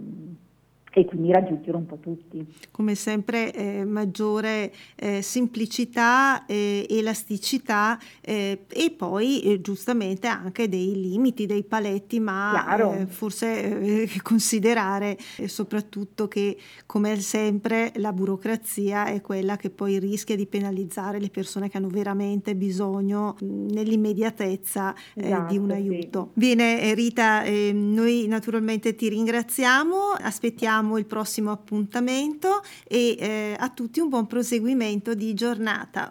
e 0.99 1.05
quindi 1.05 1.31
raggiungere 1.31 1.77
un 1.77 1.87
po' 1.87 1.99
tutti. 1.99 2.45
Come 2.71 2.95
sempre 2.95 3.53
eh, 3.53 3.85
maggiore 3.85 4.73
eh, 4.97 5.23
semplicità, 5.23 6.45
eh, 6.47 6.87
elasticità 6.91 7.99
eh, 8.21 8.65
e 8.69 8.91
poi 8.91 9.43
eh, 9.43 9.61
giustamente 9.61 10.27
anche 10.27 10.69
dei 10.69 11.01
limiti, 11.01 11.47
dei 11.47 11.63
paletti, 11.63 12.19
ma 12.19 12.77
eh, 12.77 13.07
forse 13.07 14.09
considerare 14.23 15.17
soprattutto 15.47 16.27
che 16.27 16.57
come 16.87 17.19
sempre 17.21 17.93
la 17.97 18.13
burocrazia 18.13 19.07
è 19.07 19.21
quella 19.21 19.57
che 19.57 19.71
poi 19.71 19.99
rischia 19.99 20.35
di 20.35 20.47
penalizzare 20.47 21.21
le 21.21 21.31
persone 21.31 21.69
che 21.69 21.77
hanno 21.77 21.89
veramente 21.89 22.57
bisogno 22.57 23.37
nell'immediatezza 23.41 24.95
esatto, 25.15 25.53
di 25.53 25.59
un 25.59 25.71
aiuto. 25.71 26.31
Sì. 26.33 26.41
Bene 26.41 26.95
Rita, 26.95 27.45
noi 27.73 28.27
naturalmente 28.27 28.95
ti 28.95 29.09
ringraziamo, 29.09 29.97
aspettiamo 30.21 30.88
aspettiamo 30.89 30.99
il 30.99 31.05
prossimo 31.05 31.51
appuntamento 31.51 32.63
e 32.85 33.17
eh, 33.19 33.57
a 33.59 33.69
tutti 33.69 34.01
un 34.01 34.09
buon 34.09 34.27
proseguimento 34.27 35.15
di 35.15 35.35
giornata. 35.35 36.07